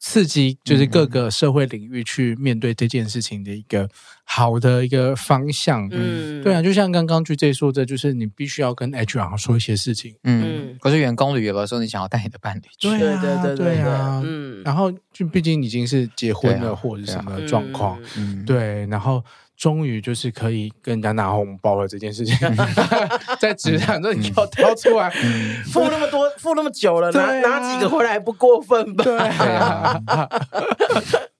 [0.00, 3.88] 刺激，就是各个社会领域去面对这件事情的一个
[4.22, 5.88] 好的一个方向。
[5.90, 10.14] 嗯，对啊，就像刚刚 GJ 说的，就是你必须要跟 HR 说一些事情。
[10.22, 14.22] 嗯，可是员工旅游的时候，你想要带你的伴侣去，对对对对啊。
[14.24, 19.24] 嗯，然后就毕竟已经是结婚了或者什么状况，嗯，对，然后。
[19.58, 22.36] 终于就是可以跟人家拿红包了这件事情，
[23.40, 25.10] 在职场中你要掏出来，
[25.72, 29.02] 付那么多，付那么久了，拿拿几个回来不过分吧？
[29.02, 30.00] 对啊，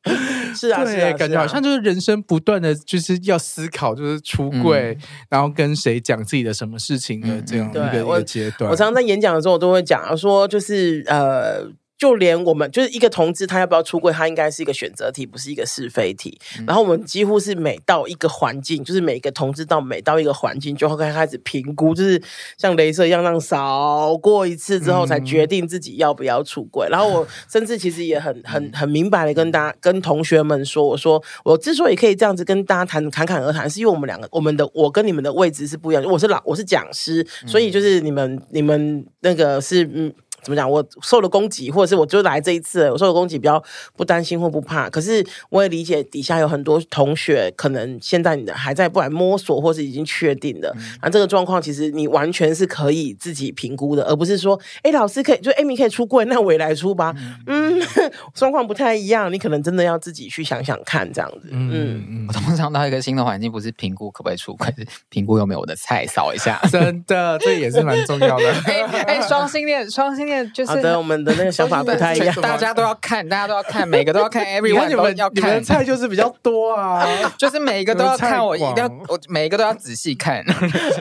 [0.53, 4.99] 是啊，对，感觉好像就是人生不断的就是要思考，就是出柜，
[5.31, 8.69] 然后跟谁讲自己的什么事情的这样一个一个阶段。
[8.69, 11.71] 我常常在演讲的时候，我都会讲说，就是呃。
[11.99, 16.39] 就连我们就是一个同志，他要不要出柜，他应该是一个选择题，不是一个是非题。
[16.59, 22.23] 嗯、然后我们几乎是每到一个环境，就是每一个同志到每到一个环境，就会开始评估，就是
[22.57, 26.87] 像镭射一样，让扫过一次之后，才决定自己要不要出柜。
[26.87, 40.15] 嗯、然后我 甚至其实也很很很明白的跟大家、跟同学们说，我说我之所以可以这样子跟大家谈侃侃而谈，是因为我们两个，我们的我跟你们的位置是不一样，我是老我是讲师，所以就是你们你们那个是嗯。
[40.43, 40.69] 怎么讲？
[40.71, 43.63] 我受了攻击，或者是我就来这一次，我受了攻击，比较
[43.97, 44.89] 不担心或不怕。
[44.89, 50.75] 可是我也理解底下有很多同学，可能现在你还在不敢摸索，或是已经确定的。
[51.03, 57.15] 那、嗯、这个状况，其实你完全是可以自己评估的，而不是说，哎，老师可以，就 Amy 可以出柜，那我也来出吧。
[57.47, 57.81] 嗯，
[58.35, 61.49] 状况、嗯、不太一样，你可能真的要自己去想想看，这样子。
[61.51, 66.61] 嗯嗯，嗯我通常到一个新的环境，不是评估可不可以出柜，是评估有没有我的菜，扫一下。
[66.71, 68.53] 真的，这也是蛮重要的。
[68.67, 70.51] 哎哎，双性恋，双性恋。
[70.53, 75.35] 就是好的，我们的那个想法不太一样，大家都要看，大家都要看， 每个都要看，everyone 都要看。
[75.35, 77.07] 你们菜就是比较多啊，
[77.39, 80.45] 就是每一个都要看，我一定要， 我每一个都要仔细看。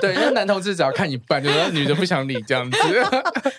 [0.02, 2.78] 对，因为男同志只要看一半，就是女的不想理这样子。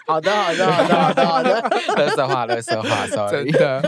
[0.06, 1.68] 好的，好的，好的，好的，好的。
[1.96, 3.50] 乐色话，乐色话，sorry。
[3.50, 3.80] 真的，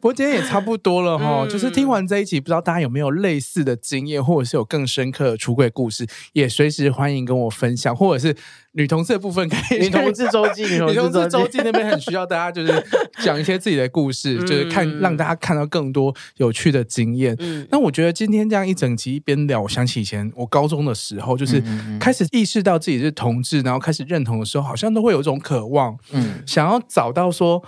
[0.00, 1.46] 不过今天也差不多了哈。
[1.48, 8.36] 就是听完这一集，不知道大家有没有类似的经验，或者是有更深刻的出柜故事，也随时欢迎跟我分享，或者是。
[8.76, 12.86] 女同志的部分可以， 女同志周记，女同志周记那边很需要大家，就是
[13.24, 17.34] 讲一些自己的故事，就是看让大家看到更多有趣的经验。
[17.38, 21.62] 嗯，那我觉得今天这样一整集一边聊，我想起以前我高中的时候，就是
[21.98, 27.62] 开始意识到自己是同志，然后开始认同的时候，好像都会有一种渴望，嗯，想要找到说。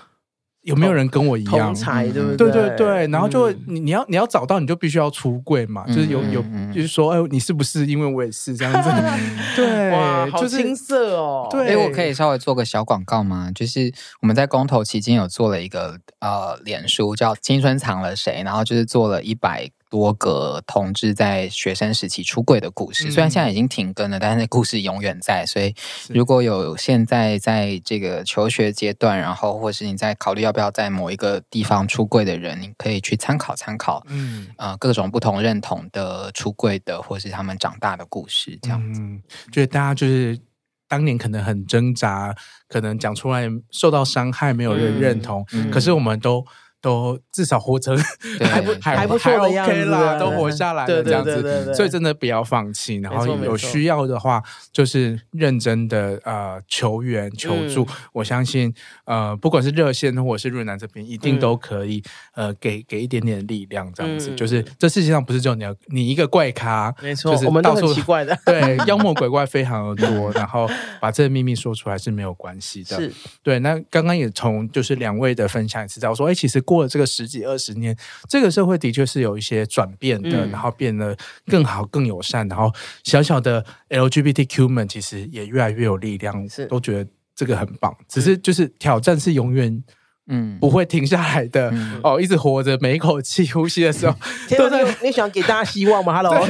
[0.63, 1.75] 有没有人跟我一样？
[1.75, 2.51] 对不对？
[2.51, 6.45] 对对对，然后就你你要你要找到，你就必须要出柜嘛，就是有有，
[6.75, 7.87] 就是说，哎，你是不是？
[7.87, 8.91] 因为我也是这样子。
[9.57, 11.49] 对，哇，好青涩哦。
[11.51, 13.51] 对，哎，我可以稍微做个小广告吗？
[13.55, 19.71] 就是我们在公投期间有做了一个呃脸书，叫《青春藏了谁》，然后就是做了一百。
[19.91, 25.47] 多个同志在学生时期出柜的故事，虽然现在已经停更了，但是故事永远在。
[25.47, 25.74] 所以，
[26.09, 34.05] 如果有现在在这个求学阶段，然后或是你在考虑要不要在某一个地方出柜的人，你可以去参考参考。
[34.09, 39.01] 嗯，呃，各种不同认同的出柜的，或是他们长大的故事，这样子。
[39.01, 40.39] 嗯，就是大家就是
[40.86, 42.34] 当年可能很挣扎，
[42.68, 46.45] 可能讲出来受到伤害，没有人认同，嗯，可是我们都。
[46.81, 47.97] 都至少活成
[48.41, 52.97] 还不还不错的样子啦，都活下来了这样子，所以真的不要放弃。
[52.99, 54.41] 然后有需要的话，
[54.72, 57.85] 就是认真的呃求援求助。
[58.12, 58.72] 我相信
[59.07, 62.01] 呃不管是热线或者是瑞南这边，一定都可以
[62.35, 64.33] 呃给给一点点力量这样子。
[64.37, 70.31] 就是这世界上不是只有你你一个怪咖，没错，我们都很奇怪的，对，妖魔鬼怪非常的多。
[70.39, 70.70] 然后
[71.01, 73.12] 把这个秘密说出来是没有关系的，是
[73.43, 73.59] 对。
[73.59, 76.62] 那刚刚也从就是两位的分享也知道说，哎，其实。
[76.69, 77.97] 过了这个十几二十年，
[78.29, 81.16] 这个社会的确是有一些转变的，嗯、然后变得
[81.47, 82.71] 更好、更友善，然后
[83.05, 87.97] 小小的 LGBTQ 们其实也越来越有力量，是都觉得这个很棒。
[88.07, 89.83] 只是就是挑战是永远
[90.27, 94.14] 嗯不会停下来的、嗯、哦，一直活着，每一口气呼吸的时候，
[94.59, 94.85] 都在。
[95.03, 96.47] 你想给大家希望吗？Hello，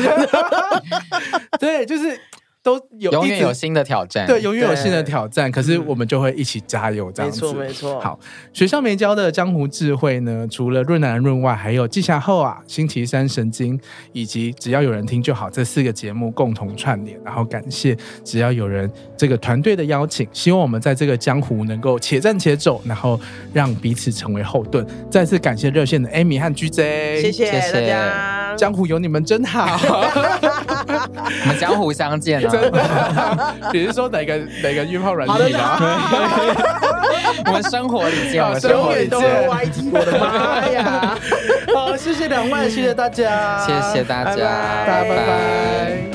[1.61, 2.21] 对， 就是。
[2.63, 5.51] 都有永远有新的挑战，对，永远有新的挑战。
[5.51, 8.01] 可是我们就会一起加油，这样子，没错没错。
[8.01, 8.19] 好，
[8.53, 13.79] 学校没教的江湖智慧呢，除了润南润外，还有季霞后啊、星期三神经，
[14.13, 17.19] 以及只要有人听就好这四个节目共同串联。
[17.25, 23.19] 然后感谢只要有人这个团队的邀请，希望我们在这个江湖能够且战且走，然后
[23.53, 24.87] 让彼此成为后盾。
[25.11, 33.55] 再次感谢热线的 Amy 和 GJ，谢谢大家，江湖有你们真好， 我们江湖相见啊。
[33.72, 35.78] 比如说哪个哪个约炮软件啊？
[37.46, 39.18] 我们生活里见，生活里见。
[39.92, 41.16] 我的妈呀！
[41.74, 46.08] 好，谢谢两位，谢谢大家，谢谢大家，大家拜拜。